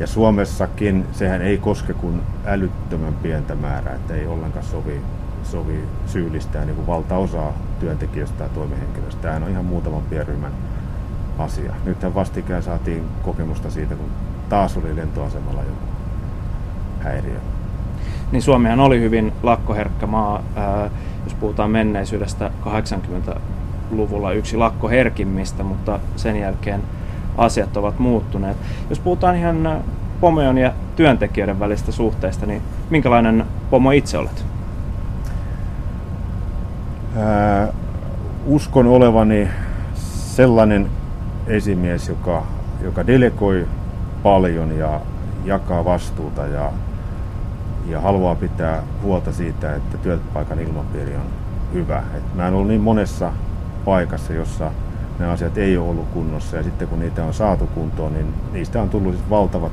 Ja 0.00 0.06
Suomessakin 0.06 1.06
sehän 1.12 1.42
ei 1.42 1.58
koske 1.58 1.92
kuin 1.92 2.22
älyttömän 2.46 3.14
pientä 3.14 3.54
määrää, 3.54 3.94
että 3.94 4.14
ei 4.14 4.26
ollenkaan 4.26 4.64
sovi, 4.64 5.00
sovi 5.42 5.84
syyllistää 6.06 6.64
niin 6.64 6.76
kuin 6.76 6.86
valtaosaa 6.86 7.52
työntekijöistä 7.80 8.38
tai 8.38 8.48
toimihenkilöistä. 8.48 9.22
Tämähän 9.22 9.42
on 9.42 9.50
ihan 9.50 9.64
muutaman 9.64 10.02
pienryhmän 10.02 10.52
asia. 11.38 11.72
Nythän 11.84 12.14
vastikään 12.14 12.62
saatiin 12.62 13.04
kokemusta 13.22 13.70
siitä, 13.70 13.94
kun 13.94 14.10
taas 14.48 14.76
oli 14.76 14.96
lentoasemalla 14.96 15.62
joku 15.62 15.99
häiriö. 17.00 17.38
Niin 18.32 18.42
Suomihan 18.42 18.80
oli 18.80 19.00
hyvin 19.00 19.32
lakkoherkkä 19.42 20.06
maa, 20.06 20.42
ää, 20.56 20.90
jos 21.24 21.34
puhutaan 21.34 21.70
menneisyydestä 21.70 22.50
80-luvulla 22.66 24.32
yksi 24.32 24.56
lakkoherkimmistä, 24.56 25.62
mutta 25.62 25.98
sen 26.16 26.36
jälkeen 26.36 26.80
asiat 27.38 27.76
ovat 27.76 27.98
muuttuneet. 27.98 28.56
Jos 28.90 28.98
puhutaan 28.98 29.36
ihan 29.36 29.80
pomojen 30.20 30.58
ja 30.58 30.72
työntekijöiden 30.96 31.60
välistä 31.60 31.92
suhteista, 31.92 32.46
niin 32.46 32.62
minkälainen 32.90 33.44
pomo 33.70 33.90
itse 33.90 34.18
olet? 34.18 34.44
Ää, 37.16 37.68
uskon 38.46 38.86
olevani 38.86 39.48
sellainen 39.94 40.86
esimies, 41.46 42.08
joka, 42.08 42.42
joka 42.82 43.06
delegoi 43.06 43.66
paljon 44.22 44.78
ja 44.78 45.00
jakaa 45.44 45.84
vastuuta 45.84 46.46
ja, 46.46 46.72
ja 47.86 48.00
haluaa 48.00 48.34
pitää 48.34 48.82
huolta 49.02 49.32
siitä, 49.32 49.74
että 49.74 49.98
työpaikan 49.98 50.58
ilmapiiri 50.58 51.16
on 51.16 51.26
hyvä. 51.72 52.02
Et 52.16 52.34
mä 52.34 52.48
en 52.48 52.54
ollut 52.54 52.68
niin 52.68 52.80
monessa 52.80 53.32
paikassa, 53.84 54.32
jossa 54.32 54.70
ne 55.18 55.26
asiat 55.26 55.58
ei 55.58 55.76
ole 55.76 55.88
ollut 55.88 56.08
kunnossa 56.08 56.56
ja 56.56 56.62
sitten 56.62 56.88
kun 56.88 57.00
niitä 57.00 57.24
on 57.24 57.34
saatu 57.34 57.66
kuntoon, 57.66 58.12
niin 58.12 58.34
niistä 58.52 58.82
on 58.82 58.90
tullut 58.90 59.14
siis 59.14 59.30
valtava, 59.30 59.70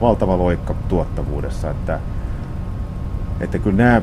valtava 0.00 0.38
loikka 0.38 0.74
tuottavuudessa. 0.88 1.70
Että, 1.70 2.00
että 3.40 3.58
kyllä 3.58 3.76
nämä, 3.76 4.02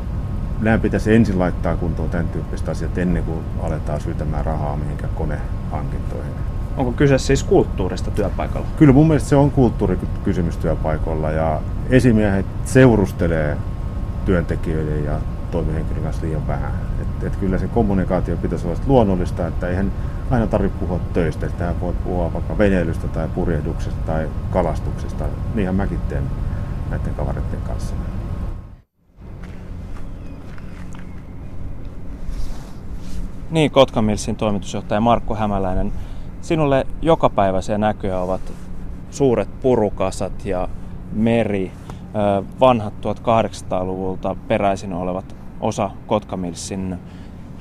nämä 0.62 0.78
pitäisi 0.78 1.16
ensin 1.16 1.40
laittaa 1.40 1.76
kuntoon 1.76 2.10
tämän 2.10 2.28
tyyppiset 2.28 2.70
asiat 2.70 2.98
ennen 2.98 3.24
kuin 3.24 3.40
aletaan 3.62 4.02
syytämään 4.02 4.46
rahaa 4.46 4.76
mihinkään 4.76 5.14
konehankintoihin. 5.16 6.34
Onko 6.78 6.92
kyse 6.92 7.18
siis 7.18 7.44
kulttuurista 7.44 8.12
työpaikalla? 8.12 8.68
Kyllä 8.78 8.94
mun 8.94 9.08
mielestä 9.08 9.30
se 9.30 9.36
on 9.36 9.52
kulttuurikysymys 9.52 10.58
työpaikoilla 10.58 11.32
ja 11.32 11.62
esimiehet 11.90 12.46
seurustelee 12.66 13.58
työntekijöiden 14.26 15.06
ja 15.06 15.20
toimihenkilön 15.52 16.04
kanssa 16.04 16.26
liian 16.26 16.48
vähän. 16.48 16.72
Et, 17.02 17.24
et 17.24 17.36
kyllä 17.36 17.58
se 17.58 17.68
kommunikaatio 17.68 18.38
pitäisi 18.38 18.68
olla 18.68 18.80
luonnollista, 18.88 19.48
että 19.48 19.68
eihän 19.68 19.92
aina 20.32 20.48
tarvitse 20.48 20.78
puhua 20.80 21.00
töistä. 21.14 21.46
Että 21.46 21.74
voi 21.82 21.94
puhua 22.04 22.34
vaikka 22.34 22.58
veneilystä 22.58 23.08
tai 23.08 23.28
purjehduksesta 23.36 24.02
tai 24.06 24.30
kalastuksesta. 24.52 25.26
Niinhän 25.56 25.76
mäkin 25.76 26.00
teen 26.10 26.24
näiden 26.90 27.14
kavereiden 27.14 27.62
kanssa. 27.68 27.96
Niin, 33.52 33.72
Kotkamilsin 33.72 34.36
toimitusjohtaja 34.36 35.02
Markku 35.02 35.36
Hämäläinen. 35.36 35.94
Sinulle 36.42 36.88
jokapäiväisiä 37.02 37.78
näköjä 37.78 38.20
ovat 38.20 38.42
suuret 39.12 39.50
purukasat 39.62 40.46
ja 40.46 40.68
meri, 41.16 41.72
vanhat 42.60 42.94
1800-luvulta 42.94 44.36
peräisin 44.48 44.94
olevat 44.94 45.36
osa 45.62 45.92
Kotkamilsin 46.08 46.98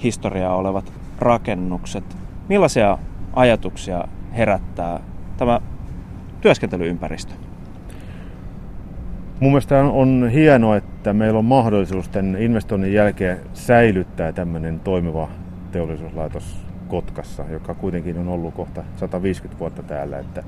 historiaa 0.03 0.57
olevat 0.57 0.93
rakennukset. 1.19 2.17
Millaisia 2.49 2.99
ajatuksia 3.33 4.05
herättää 4.37 5.01
tämä 5.37 5.61
työskentelyympäristö? 6.41 7.35
Mun 9.41 9.51
mielestä 9.51 9.81
on 9.81 10.31
hienoa, 10.33 10.77
että 10.77 11.13
meillä 11.13 11.39
on 11.39 11.45
mahdollisuus 11.45 12.09
tämän 12.09 12.37
investoinnin 12.43 12.93
jälkeen 12.93 13.39
säilyttää 13.55 14.33
tämmöinen 14.33 14.81
toimiva 14.81 15.29
teollisuuslaitos 15.73 16.57
Kotkassa, 16.89 17.45
joka 17.51 17.75
kuitenkin 17.75 18.19
on 18.19 18.29
ollut 18.29 18.55
kohta 18.55 18.83
150 18.97 19.61
vuotta 19.61 19.83
täällä. 19.83 20.19
Että 20.19 20.43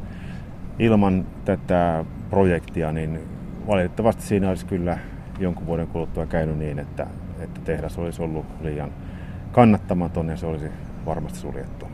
ilman 0.79 1.27
tätä 1.45 2.05
projektia, 2.31 2.93
niin 2.93 3.21
valitettavasti 3.67 4.23
siinä 4.23 4.49
olisi 4.49 4.67
kyllä 4.67 4.99
jonkun 5.39 5.67
vuoden 5.67 5.87
kuluttua 5.87 6.27
käynyt 6.27 6.59
niin, 6.59 6.79
että, 6.79 7.07
että 7.41 7.61
tehdas 7.61 7.99
olisi 7.99 8.23
ollut 8.23 8.47
liian 8.61 8.91
kannattamaton 9.53 10.29
ja 10.29 10.37
se 10.37 10.47
olisi 10.47 10.67
varmasti 11.07 11.39
suljettu. 11.39 11.87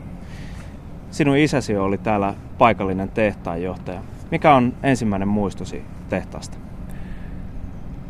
Sinun 1.11 1.37
isäsi 1.37 1.77
oli 1.77 1.97
täällä 1.97 2.33
paikallinen 2.57 3.09
tehtaanjohtaja. 3.09 4.01
Mikä 4.31 4.53
on 4.53 4.73
ensimmäinen 4.83 5.27
muistosi 5.27 5.83
tehtaasta? 6.09 6.57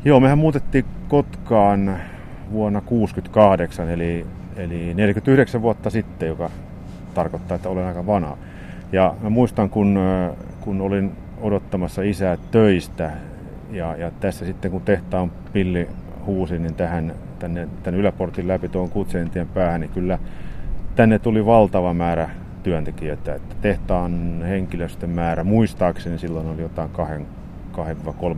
Joo, 0.06 0.20
mehän 0.20 0.38
muutettiin 0.38 0.86
Kotkaan 1.08 2.00
vuonna 2.52 2.82
1968, 2.82 3.90
eli, 3.90 4.26
eli 4.56 4.94
49 4.94 5.62
vuotta 5.62 5.90
sitten, 5.90 6.28
joka 6.28 6.50
tarkoittaa, 7.14 7.56
että 7.56 7.70
olen 7.70 7.86
aika 7.86 8.06
vanha. 8.06 8.38
Ja 8.92 9.16
mä 9.22 9.30
muistan, 9.30 9.70
kun, 9.70 10.00
kun 10.62 10.82
olin 10.82 11.12
odottamassa 11.42 12.02
isää 12.02 12.38
töistä, 12.52 13.12
ja, 13.72 13.96
ja 13.96 14.12
tässä 14.12 14.46
sitten 14.46 14.72
kun 14.72 14.82
tehtaan 14.82 15.32
pilli 15.54 15.90
huusi, 16.26 16.60
niin 16.60 16.76
tähän, 16.76 17.14
tänne, 17.40 17.68
tänne 17.84 18.00
yläportin 18.00 18.48
läpi 18.48 18.70
tuon 18.70 18.90
Kutsientien 18.90 19.48
päähän, 19.48 19.82
niin 19.82 19.92
kyllä 19.92 20.20
tänne 20.96 21.20
tuli 21.20 21.46
valtava 21.46 21.94
määrä 21.94 22.30
työntekijöitä. 22.64 23.36
Että 23.36 23.56
tehtaan 23.62 24.42
henkilöstön 24.42 25.10
määrä, 25.10 25.44
muistaakseni 25.44 26.18
silloin 26.18 26.48
oli 26.48 26.62
jotain 26.62 26.90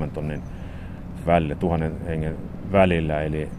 2-3 0.05 0.09
tonnin 0.13 0.41
välillä, 1.25 1.55
tuhannen 1.55 1.93
hengen 2.07 2.35
välillä. 2.71 3.21
Eli, 3.21 3.49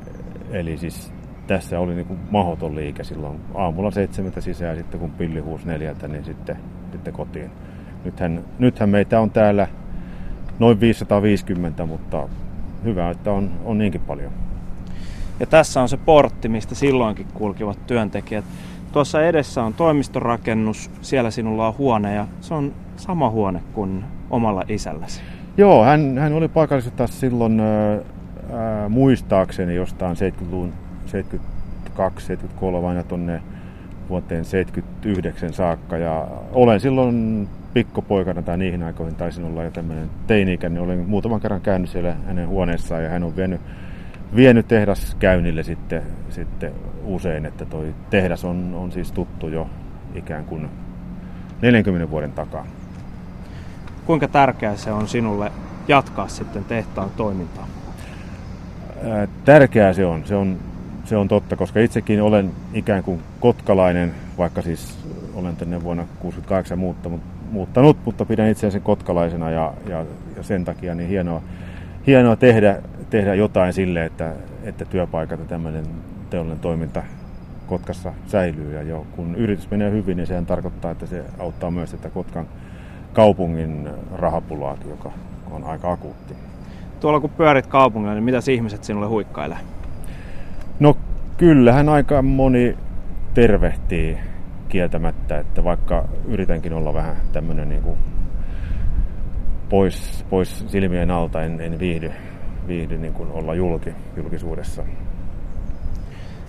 eli 0.50 0.77
siis 0.77 1.12
tässä 1.46 1.81
oli 1.81 1.94
niin 1.94 2.07
kuin 2.07 2.18
mahoton 2.31 2.77
liike 2.77 3.05
silloin 3.05 3.40
aamulla 3.55 3.90
seitsemältä 3.90 4.40
sisään, 4.40 4.77
sitten 4.77 5.00
kun 5.00 5.11
pilli 5.11 5.40
huusi 5.40 5.66
neljältä, 5.66 6.09
niin 6.09 6.24
sitten, 6.24 6.57
sitten 6.92 7.14
kotiin. 7.14 7.50
Nythän, 8.04 8.44
nythän 8.58 8.88
meitä 8.88 9.20
on 9.20 9.30
täällä 9.30 9.68
noin 10.58 10.80
550, 10.80 11.86
mutta 11.86 12.28
hyvä, 12.84 13.10
että 13.10 13.32
on, 13.32 13.50
on 13.64 13.78
niinkin 13.78 14.00
paljon. 14.00 14.32
Ja 15.40 15.46
tässä 15.46 15.82
on 15.82 15.88
se 15.88 15.96
portti, 15.96 16.48
mistä 16.48 16.74
silloinkin 16.74 17.26
kulkivat 17.34 17.86
työntekijät. 17.86 18.44
Tuossa 18.92 19.22
edessä 19.22 19.62
on 19.62 19.74
toimistorakennus, 19.74 20.90
siellä 21.00 21.30
sinulla 21.30 21.68
on 21.68 21.74
huone 21.78 22.14
ja 22.14 22.26
se 22.40 22.54
on 22.54 22.72
sama 22.96 23.30
huone 23.30 23.60
kuin 23.72 24.04
omalla 24.30 24.64
isälläsi. 24.68 25.20
Joo, 25.56 25.84
hän, 25.84 26.18
hän 26.18 26.32
oli 26.32 26.48
paikallisesta 26.48 27.06
silloin 27.06 27.60
ää, 27.60 28.88
muistaakseni 28.88 29.74
jostain 29.74 30.16
70-luvun 30.16 30.72
72-73 31.96 32.86
aina 32.88 33.02
tuonne 33.02 33.42
vuoteen 34.08 34.44
79 34.44 35.52
saakka. 35.52 35.96
Ja 35.96 36.26
olen 36.52 36.80
silloin 36.80 37.48
pikkupoikana 37.74 38.42
tai 38.42 38.58
niihin 38.58 38.82
aikoihin 38.82 39.16
taisin 39.16 39.44
olla 39.44 39.64
jo 39.64 39.70
tämmöinen 39.70 40.10
teini 40.26 40.58
niin 40.62 40.78
olen 40.78 40.98
muutaman 40.98 41.40
kerran 41.40 41.60
käynyt 41.60 41.90
siellä 41.90 42.16
hänen 42.26 42.48
huoneessaan 42.48 43.04
ja 43.04 43.10
hän 43.10 43.22
on 43.22 43.37
vienyt, 43.37 43.60
vienyt 44.37 44.68
tehdas 44.68 45.16
käynnille 45.18 45.62
sitten, 45.62 46.02
sitten 46.30 46.72
usein, 47.04 47.46
että 47.46 47.64
toi 47.64 47.94
tehdas 48.10 48.44
on, 48.44 48.74
on 48.74 48.92
siis 48.92 49.12
tuttu 49.12 49.48
jo 49.48 49.70
ikään 50.14 50.44
kuin 50.44 50.68
40 51.62 52.10
vuoden 52.10 52.32
takaa. 52.32 52.66
Kuinka 54.06 54.28
tärkeää 54.28 54.76
se 54.76 54.92
on 54.92 55.08
sinulle 55.08 55.52
jatkaa 55.88 56.28
sitten 56.28 56.64
tehtaan 56.64 57.10
toimintaa? 57.16 57.66
Tärkeää 59.44 59.92
se 59.92 60.06
on. 60.06 60.24
Se 60.24 60.34
on, 60.34 60.58
se 61.04 61.16
on 61.16 61.28
totta, 61.28 61.56
koska 61.56 61.80
itsekin 61.80 62.22
olen 62.22 62.50
ikään 62.72 63.02
kuin 63.02 63.20
kotkalainen, 63.40 64.14
vaikka 64.38 64.62
siis 64.62 64.98
olen 65.34 65.56
tänne 65.56 65.82
vuonna 65.82 66.02
1968 66.02 66.78
muuttanut, 66.78 67.33
muuttanut, 67.54 67.96
mutta 68.04 68.24
pidän 68.24 68.48
itseäni 68.48 68.80
kotkalaisena 68.80 69.50
ja, 69.50 69.72
ja, 69.88 70.06
ja 70.36 70.42
sen 70.42 70.64
takia 70.64 70.94
niin 70.94 71.08
hienoa, 71.08 71.42
hienoa 72.06 72.36
tehdä, 72.36 72.82
tehdä 73.10 73.34
jotain 73.34 73.72
sille, 73.72 74.04
että, 74.04 74.32
että 74.62 74.84
työpaikat 74.84 75.40
ja 75.40 75.46
tämmöinen 75.46 75.84
teollinen 76.30 76.60
toiminta 76.60 77.02
Kotkassa 77.66 78.12
säilyy. 78.26 78.74
Ja 78.74 78.82
jo, 78.82 79.06
kun 79.16 79.34
yritys 79.34 79.70
menee 79.70 79.90
hyvin, 79.90 80.16
niin 80.16 80.26
sehän 80.26 80.46
tarkoittaa, 80.46 80.90
että 80.90 81.06
se 81.06 81.24
auttaa 81.38 81.70
myös 81.70 81.94
että 81.94 82.10
Kotkan 82.10 82.46
kaupungin 83.12 83.88
rahapulaakin, 84.14 84.90
joka 84.90 85.12
on 85.50 85.64
aika 85.64 85.92
akuutti. 85.92 86.34
Tuolla 87.00 87.20
kun 87.20 87.30
pyörit 87.30 87.66
kaupungilla, 87.66 88.14
niin 88.14 88.24
mitä 88.24 88.38
ihmiset 88.52 88.84
sinulle 88.84 89.06
huikkailee? 89.06 89.58
No 90.80 90.96
kyllähän 91.36 91.88
aika 91.88 92.22
moni 92.22 92.76
tervehtii 93.34 94.18
kieltämättä, 94.74 95.38
että 95.38 95.64
vaikka 95.64 96.08
yritänkin 96.28 96.72
olla 96.72 96.94
vähän 96.94 97.16
tämmöinen 97.32 97.68
niin 97.68 97.82
kuin 97.82 97.98
pois, 99.68 100.24
pois 100.30 100.64
silmien 100.68 101.10
alta, 101.10 101.42
en, 101.42 101.60
en 101.60 101.78
viihdy, 101.78 102.12
viihdy 102.66 102.98
niin 102.98 103.12
kuin 103.12 103.30
olla 103.32 103.54
julki, 103.54 103.94
julkisuudessa. 104.16 104.82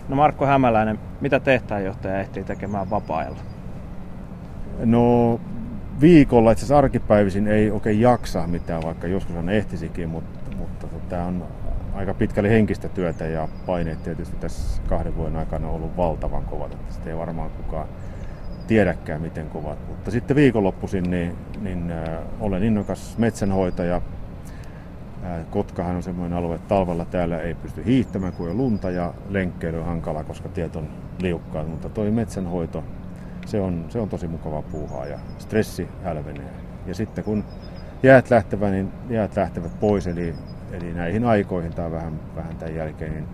No 0.10 0.16
Markko 0.16 0.46
Hämäläinen, 0.46 1.00
mitä 1.22 1.40
tehtäänjohtaja 1.40 2.20
ehtii 2.20 2.44
tekemään 2.44 2.90
vapaa-ajalla? 2.90 3.40
No 4.86 5.40
viikolla, 6.02 6.52
itse 6.52 6.60
asiassa 6.60 6.78
arkipäivisin 6.78 7.48
ei 7.48 7.72
oikein 7.72 8.02
jaksa 8.02 8.48
mitään, 8.48 8.84
vaikka 8.84 9.08
joskus 9.08 9.36
on 9.36 9.50
ehtisikin, 9.50 10.10
mutta, 10.10 10.58
mutta 10.58 10.88
tämä 11.10 11.26
on 11.26 11.44
aika 11.96 12.14
pitkälle 12.14 12.50
henkistä 12.50 12.90
työtä 12.90 13.26
ja 13.26 13.48
paineet 13.66 14.04
tietysti 14.04 14.36
tässä 14.36 14.82
kahden 14.90 15.16
vuoden 15.16 15.36
aikana 15.36 15.68
on 15.68 15.76
ollut 15.76 15.98
valtavan 15.98 16.46
kovat, 16.46 16.74
että 16.74 16.94
sitä 16.94 17.10
ei 17.10 17.18
varmaan 17.18 17.50
kukaan 17.50 17.88
tiedäkään 18.68 19.22
miten 19.22 19.50
kovat. 19.50 19.88
Mutta 19.88 20.12
sitten 20.12 20.36
viikonloppuisin 20.36 21.12
niin, 21.12 21.36
niin 21.62 21.92
äh, 21.92 22.20
olen 22.40 22.64
innokas 22.64 23.18
metsänhoitaja. 23.18 23.96
Äh, 23.96 25.46
Kotkahan 25.50 25.96
on 25.96 26.04
semmoinen 26.04 26.38
alue, 26.38 26.56
että 26.56 26.68
talvella 26.68 27.06
täällä 27.06 27.40
ei 27.40 27.54
pysty 27.54 27.86
hiihtämään, 27.86 28.34
kun 28.34 28.50
on 28.50 28.58
lunta 28.58 28.90
ja 28.90 29.14
lenkkeily 29.30 29.80
on 29.80 29.86
hankala, 29.86 30.24
koska 30.24 30.50
tiet 30.50 30.76
on 30.76 30.88
liukkaat. 31.20 31.70
Mutta 31.70 31.90
toi 31.90 32.12
metsänhoito, 32.12 32.84
se 33.46 33.62
on, 33.62 33.86
se 33.90 34.00
on 34.00 34.10
tosi 34.10 34.28
mukavaa 34.28 34.62
puuhaa 34.62 35.06
ja 35.06 35.20
stressi 35.38 35.88
hälvenee. 36.04 36.50
Ja 36.86 36.96
sitten 36.96 37.24
kun 37.24 37.44
jäät 38.04 38.30
lähtevät, 38.30 38.72
niin 38.72 38.92
jäät 39.10 39.36
lähtevät 39.36 39.80
pois, 39.80 40.08
eli, 40.08 40.36
eli 40.72 40.94
näihin 40.94 41.26
aikoihin 41.26 41.74
tai 41.74 41.92
vähän, 41.92 42.20
vähän 42.36 42.56
tämän 42.56 42.76
jälkeen, 42.76 43.12
niin 43.12 43.28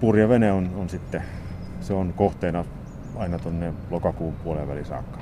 purjevene 0.00 0.52
on, 0.52 0.70
on 0.76 0.88
sitten, 0.88 1.22
se 1.80 1.94
on 1.94 2.12
kohteena 2.16 2.64
aina 3.16 3.38
tuonne 3.38 3.72
lokakuun 3.90 4.34
puolen 4.44 4.68
väliin 4.68 4.86
saakka. 4.86 5.18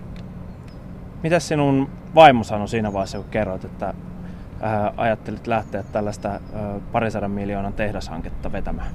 Mitä 1.22 1.38
sinun 1.38 1.90
vaimo 2.14 2.44
sanoi 2.44 2.68
siinä 2.68 2.92
vaiheessa, 2.92 3.18
kun 3.18 3.30
kerroit, 3.30 3.64
että 3.64 3.94
ää, 4.60 4.92
ajattelit 4.96 5.46
lähteä 5.46 5.82
tällaista 5.82 6.28
ää, 6.28 6.40
parisadan 6.92 7.30
miljoonan 7.30 7.72
tehdashanketta 7.72 8.52
vetämään? 8.52 8.90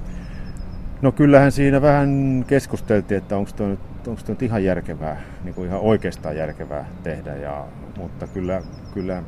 No 1.02 1.12
kyllähän 1.12 1.52
siinä 1.52 1.82
vähän 1.82 2.44
keskusteltiin, 2.46 3.18
että 3.18 3.36
onko 3.36 3.50
tuo 3.56 3.66
nyt, 3.66 3.80
onko 4.06 4.22
tuo 4.26 4.32
nyt 4.32 4.42
ihan 4.42 4.64
järkevää, 4.64 5.16
niin 5.44 5.54
kuin 5.54 5.68
ihan 5.68 5.80
oikeastaan 5.80 6.36
järkevää 6.36 6.84
tehdä, 7.02 7.36
ja, 7.36 7.64
mutta 7.96 8.26
kyllä, 8.26 8.62
kyllä 8.94 9.22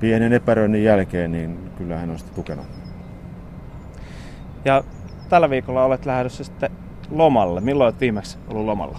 pienen 0.00 0.32
epäröinnin 0.32 0.84
jälkeen, 0.84 1.32
niin 1.32 1.70
kyllä 1.78 1.98
hän 1.98 2.10
on 2.10 2.18
sitä 2.18 2.34
tukenut. 2.34 2.66
Ja 4.64 4.84
tällä 5.28 5.50
viikolla 5.50 5.84
olet 5.84 6.06
lähdössä 6.06 6.44
sitten 6.44 6.70
lomalle. 7.10 7.60
Milloin 7.60 7.86
olet 7.86 8.00
viimeksi 8.00 8.38
ollut 8.48 8.64
lomalla? 8.64 8.98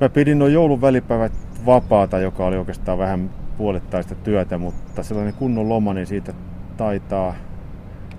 Mä 0.00 0.08
pidin 0.08 0.38
noin 0.38 0.52
joulun 0.52 0.80
välipäivät 0.80 1.32
vapaata, 1.66 2.18
joka 2.18 2.46
oli 2.46 2.56
oikeastaan 2.56 2.98
vähän 2.98 3.30
puolittaista 3.58 4.14
työtä, 4.14 4.58
mutta 4.58 5.02
sellainen 5.02 5.34
kunnon 5.34 5.68
loma, 5.68 5.94
niin 5.94 6.06
siitä 6.06 6.32
taitaa... 6.76 7.34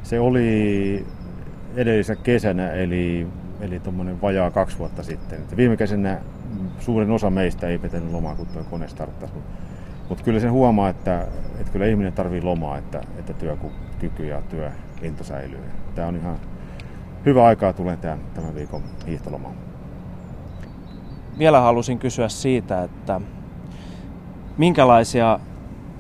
Se 0.04 0.20
oli 0.20 1.06
edellisessä 1.76 2.16
kesänä, 2.16 2.72
eli, 2.72 3.28
eli 3.62 3.80
tuommoinen 3.80 4.22
vajaa 4.22 4.52
kaksi 4.52 4.78
vuotta 4.80 5.04
sitten. 5.04 5.40
Että 5.40 5.58
viime 5.58 5.78
kesänä 5.78 6.18
suurin 6.80 7.12
osa 7.12 7.30
meistä 7.30 7.68
ei 7.68 7.82
vetänyt 7.82 8.12
lomaa, 8.12 8.36
kun 8.36 8.48
tuo 8.48 8.64
kone 8.70 8.88
starttasi. 8.88 9.34
Mutta 9.34 9.50
mut 10.10 10.22
kyllä 10.22 10.40
sen 10.40 10.52
huomaa, 10.52 10.90
että, 10.90 11.28
että 11.60 11.72
kyllä 11.72 11.86
ihminen 11.86 12.14
tarvii 12.14 12.42
lomaa, 12.42 12.78
että, 12.78 13.02
että 13.20 13.34
työkyky 13.34 14.26
ja 14.26 14.42
työinto 14.42 15.24
säilyy. 15.24 15.64
Tämä 15.96 16.08
on 16.08 16.16
ihan 16.16 16.36
hyvä 17.26 17.46
aikaa 17.46 17.74
tulee 17.74 17.98
tämän, 17.98 18.20
tämän 18.34 18.56
viikon 18.56 18.82
hiihtolomaan. 19.08 19.56
Vielä 21.40 21.60
halusin 21.60 22.00
kysyä 22.00 22.30
siitä, 22.30 22.84
että 22.84 23.22
minkälaisia 24.58 25.40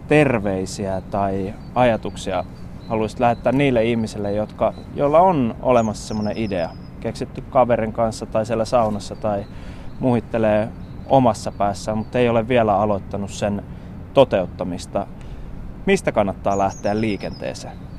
terveisiä 0.07 1.01
tai 1.01 1.53
ajatuksia 1.75 2.43
haluaisit 2.87 3.19
lähettää 3.19 3.51
niille 3.51 3.83
ihmisille, 3.83 4.31
jotka, 4.31 4.73
joilla 4.95 5.19
on 5.19 5.55
olemassa 5.61 6.07
semmoinen 6.07 6.37
idea, 6.37 6.69
keksitty 6.99 7.41
kaverin 7.41 7.93
kanssa 7.93 8.25
tai 8.25 8.45
siellä 8.45 8.65
saunassa 8.65 9.15
tai 9.15 9.45
muhittelee 9.99 10.69
omassa 11.07 11.51
päässään, 11.51 11.97
mutta 11.97 12.19
ei 12.19 12.29
ole 12.29 12.47
vielä 12.47 12.77
aloittanut 12.77 13.31
sen 13.31 13.63
toteuttamista. 14.13 15.07
Mistä 15.85 16.11
kannattaa 16.11 16.57
lähteä 16.57 17.01
liikenteeseen? 17.01 17.92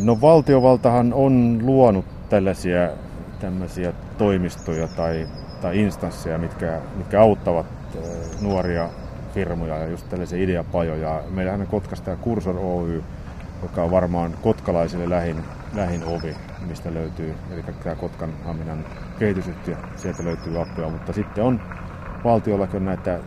No 0.00 0.20
valtiovaltahan 0.20 1.12
on 1.12 1.58
luonut 1.62 2.04
tällaisia 2.28 2.90
tämmöisiä 3.40 3.92
toimistoja 4.18 4.88
tai, 4.88 5.28
tai 5.60 5.80
instansseja, 5.80 6.38
mitkä, 6.38 6.80
mitkä 6.96 7.20
auttavat 7.20 7.66
nuoria 8.40 8.88
firmoja 9.34 9.78
ja 9.78 9.88
just 9.88 10.08
tällaisia 10.08 10.42
ideapajoja. 10.42 11.22
Meillähän 11.30 11.60
on 11.60 11.66
Kotkasta 11.66 12.04
tämä 12.04 12.16
Kursor 12.16 12.56
Oy, 12.58 13.02
joka 13.62 13.82
on 13.82 13.90
varmaan 13.90 14.34
kotkalaisille 14.42 15.10
lähin, 15.10 15.36
lähin 15.74 16.04
ovi, 16.04 16.36
mistä 16.68 16.94
löytyy, 16.94 17.34
eli 17.52 17.62
tämä 17.62 17.94
Kotkan 17.94 18.30
Haminan 18.44 18.84
kehitysyhtiö, 19.18 19.76
sieltä 19.96 20.24
löytyy 20.24 20.60
apua, 20.62 20.90
mutta 20.90 21.12
sitten 21.12 21.44
on 21.44 21.60
valtiollakin 22.24 22.84
näitä 22.84 23.18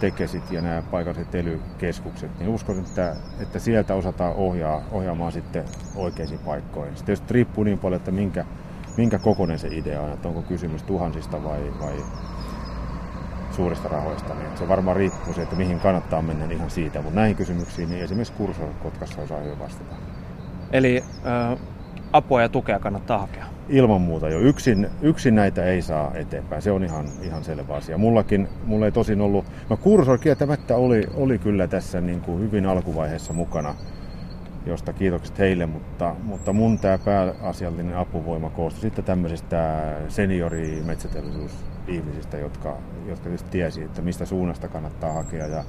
tekesit 0.00 0.50
ja 0.50 0.60
nämä 0.60 0.82
paikalliset 0.90 1.34
ely-keskukset, 1.34 2.38
niin 2.38 2.48
uskon, 2.48 2.78
että, 2.78 3.16
että 3.40 3.58
sieltä 3.58 3.94
osataan 3.94 4.34
ohjaa, 4.34 4.82
ohjaamaan 4.92 5.32
sitten 5.32 5.64
oikeisiin 5.96 6.40
paikkoihin. 6.40 6.96
Sitten 6.96 7.06
tietysti 7.06 7.34
riippuu 7.34 7.64
niin 7.64 7.78
paljon, 7.78 7.96
että 7.96 8.10
minkä, 8.10 8.44
minkä 8.96 9.18
kokoinen 9.18 9.58
se 9.58 9.68
idea 9.70 10.00
on, 10.00 10.12
että 10.12 10.28
onko 10.28 10.42
kysymys 10.42 10.82
tuhansista 10.82 11.44
vai, 11.44 11.72
vai 11.80 12.04
suurista 13.50 13.88
rahoista, 13.88 14.34
niin 14.34 14.58
se 14.58 14.68
varmaan 14.68 14.96
riippuu 14.96 15.24
siitä, 15.24 15.42
että 15.42 15.56
mihin 15.56 15.80
kannattaa 15.80 16.22
mennä 16.22 16.46
niin 16.46 16.56
ihan 16.56 16.70
siitä, 16.70 17.02
mutta 17.02 17.20
näihin 17.20 17.36
kysymyksiin 17.36 17.90
niin 17.90 18.04
esimerkiksi 18.04 18.32
Kursor 18.32 18.68
Kotkassa 18.82 19.22
osaa 19.22 19.40
hyvin 19.40 19.58
vastata. 19.58 19.96
Eli 20.72 21.04
äh, 21.26 21.58
apua 22.12 22.42
ja 22.42 22.48
tukea 22.48 22.78
kannattaa 22.78 23.18
hakea? 23.18 23.55
Ilman 23.68 24.00
muuta 24.00 24.28
jo. 24.28 24.38
Yksin, 24.38 24.88
yksin 25.02 25.34
näitä 25.34 25.64
ei 25.64 25.82
saa 25.82 26.14
eteenpäin. 26.14 26.62
Se 26.62 26.70
on 26.70 26.84
ihan, 26.84 27.06
ihan 27.22 27.44
selvä 27.44 27.74
asia. 27.74 27.98
Mullakin, 27.98 28.48
mulla 28.64 28.86
ei 28.86 28.92
tosin 28.92 29.20
ollut, 29.20 29.44
no 29.70 29.76
Kursor 29.76 30.18
kieltämättä 30.18 30.76
oli, 30.76 31.06
oli 31.14 31.38
kyllä 31.38 31.66
tässä 31.66 32.00
niin 32.00 32.20
kuin 32.20 32.40
hyvin 32.40 32.66
alkuvaiheessa 32.66 33.32
mukana, 33.32 33.74
josta 34.66 34.92
kiitokset 34.92 35.38
heille, 35.38 35.66
mutta, 35.66 36.14
mutta 36.22 36.52
mun 36.52 36.78
tämä 36.78 36.98
pääasiallinen 36.98 37.96
apuvoima 37.96 38.50
koostui 38.50 38.80
sitten 38.80 39.04
tämmöisistä 39.04 39.92
seniori 40.08 40.82
metsäteollisuusihmisistä, 40.86 42.36
jotka, 42.36 42.76
jotka 43.06 43.24
tietysti 43.24 43.50
tiesi, 43.50 43.82
että 43.82 44.02
mistä 44.02 44.24
suunnasta 44.24 44.68
kannattaa 44.68 45.12
hakea 45.12 45.46
ja 45.46 45.64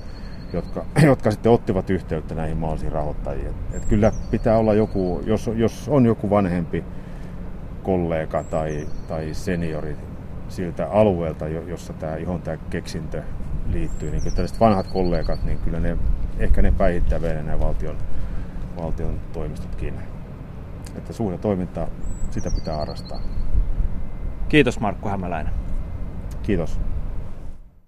jotka, 0.53 0.85
jotka 1.03 1.31
sitten 1.31 1.51
ottivat 1.51 1.89
yhteyttä 1.89 2.35
näihin 2.35 2.57
mahdollisiin 2.57 2.91
rahoittajiin. 2.91 3.47
Et, 3.47 3.55
et 3.73 3.85
kyllä 3.85 4.11
pitää 4.31 4.57
olla 4.57 4.73
joku, 4.73 5.21
jos, 5.25 5.49
jos 5.55 5.89
on 5.89 6.05
joku 6.05 6.29
vanhempi 6.29 6.83
kollega 7.87 8.43
tai, 8.43 8.87
tai 9.07 9.33
seniori 9.33 9.97
siltä 10.49 10.89
alueelta, 10.91 11.47
jossa 11.47 11.93
tämä, 11.93 12.17
johon 12.17 12.41
tämä 12.41 12.57
keksintö 12.69 13.23
liittyy, 13.67 14.11
niin 14.11 14.23
tällaiset 14.23 14.59
vanhat 14.59 14.87
kollegat, 14.87 15.43
niin 15.43 15.59
kyllä 15.59 15.79
ne, 15.79 15.97
ehkä 16.39 16.61
ne 16.61 16.71
päihittää 16.71 17.21
vielä 17.21 17.43
nämä 17.43 17.59
valtion, 17.59 17.97
valtion 18.77 19.19
toimistotkin. 19.33 19.93
Että 20.95 21.13
suhdetoiminta, 21.13 21.87
sitä 22.31 22.51
pitää 22.55 22.75
harrastaa. 22.75 23.21
Kiitos 24.49 24.79
Markku 24.79 25.09
Hämäläinen. 25.09 25.53
Kiitos. 26.43 26.79